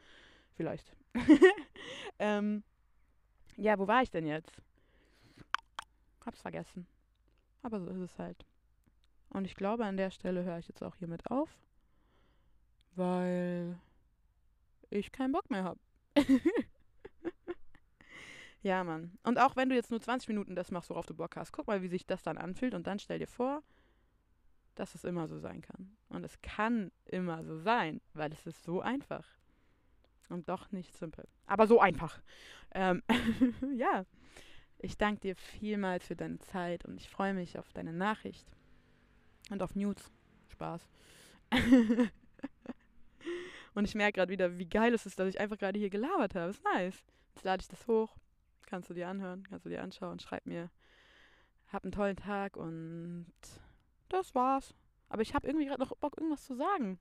Vielleicht. 0.57 0.97
ähm, 2.19 2.63
ja, 3.59 3.79
wo 3.79 3.87
war 3.87 4.01
ich 4.01 4.11
denn 4.11 4.25
jetzt? 4.25 4.63
Hab's 6.25 6.41
vergessen. 6.41 6.87
Aber 7.63 7.79
so 7.79 7.91
ist 7.91 8.01
es 8.01 8.19
halt. 8.19 8.47
Und 9.29 9.45
ich 9.45 9.55
glaube, 9.55 9.85
an 9.85 9.99
der 9.99 10.11
Stelle 10.11 10.45
höre 10.45 10.57
ich 10.57 10.69
jetzt 10.69 10.83
auch 10.83 10.97
hiermit 10.97 11.31
auf 11.31 11.55
weil 12.95 13.79
ich 14.91 15.13
keinen 15.13 15.33
Bock 15.33 15.51
mehr 15.51 15.65
habe. 15.65 15.81
ja, 18.63 18.85
Mann. 18.85 19.17
Und 19.23 19.39
auch 19.39 19.57
wenn 19.57 19.69
du 19.69 19.75
jetzt 19.75 19.91
nur 19.91 20.01
20 20.01 20.29
Minuten 20.29 20.55
das 20.55 20.71
machst, 20.71 20.91
worauf 20.91 21.07
du 21.07 21.15
Bock 21.15 21.37
hast, 21.37 21.53
guck 21.53 21.67
mal, 21.67 21.83
wie 21.83 21.89
sich 21.89 22.07
das 22.07 22.23
dann 22.23 22.39
anfühlt 22.39 22.75
und 22.75 22.87
dann 22.87 22.99
stell 22.99 23.19
dir 23.19 23.27
vor, 23.27 23.63
dass 24.75 24.95
es 24.95 25.05
immer 25.05 25.29
so 25.29 25.39
sein 25.39 25.63
kann. 25.63 25.97
Und 26.09 26.25
es 26.25 26.41
kann 26.43 26.91
immer 27.07 27.45
so 27.45 27.59
sein, 27.59 28.01
weil 28.15 28.33
es 28.33 28.47
ist 28.47 28.63
so 28.65 28.81
einfach. 28.81 29.27
Und 30.29 30.49
doch 30.49 30.73
nicht 30.73 30.97
simpel. 30.97 31.29
Aber 31.47 31.67
so 31.67 31.81
einfach. 31.81 32.21
Ähm, 32.73 33.03
ja. 33.77 34.07
Ich 34.79 34.97
danke 34.97 35.21
dir 35.21 35.37
vielmals 35.37 36.07
für 36.07 36.17
deine 36.17 36.39
Zeit 36.39 36.85
und 36.85 37.01
ich 37.01 37.09
freue 37.09 37.35
mich 37.35 37.59
auf 37.59 37.73
deine 37.73 37.93
Nachricht. 37.93 38.51
Und 39.51 39.63
auf 39.63 39.75
News. 39.75 40.11
Spaß. 40.49 40.89
Und 43.75 43.85
ich 43.87 43.95
merke 43.95 44.17
gerade 44.17 44.33
wieder, 44.33 44.59
wie 44.59 44.69
geil 44.69 44.93
es 44.95 45.07
ist, 45.07 45.19
dass 45.19 45.29
ich 45.29 45.41
einfach 45.41 45.59
gerade 45.59 45.79
hier 45.79 45.91
gelabert 45.91 46.35
habe. 46.35 46.51
Ist 46.51 46.65
nice. 46.65 47.05
Jetzt 47.35 47.45
lade 47.45 47.63
ich 47.63 47.69
das 47.69 47.87
hoch. 47.87 48.17
Kannst 48.67 48.91
du 48.91 48.95
dir 48.95 49.09
anhören, 49.09 49.45
kannst 49.49 49.65
du 49.67 49.71
dir 49.71 49.83
anschauen. 49.83 50.19
Schreib 50.19 50.47
mir, 50.47 50.71
hab 51.73 51.85
einen 51.85 51.93
tollen 51.93 52.17
Tag 52.17 52.57
und 52.57 53.33
das 54.09 54.35
war's. 54.35 54.75
Aber 55.09 55.23
ich 55.23 55.35
habe 55.35 55.47
irgendwie 55.47 55.67
gerade 55.67 55.81
noch 55.81 55.97
Bock, 55.97 56.17
irgendwas 56.17 56.45
zu 56.45 56.55
sagen. 56.55 56.99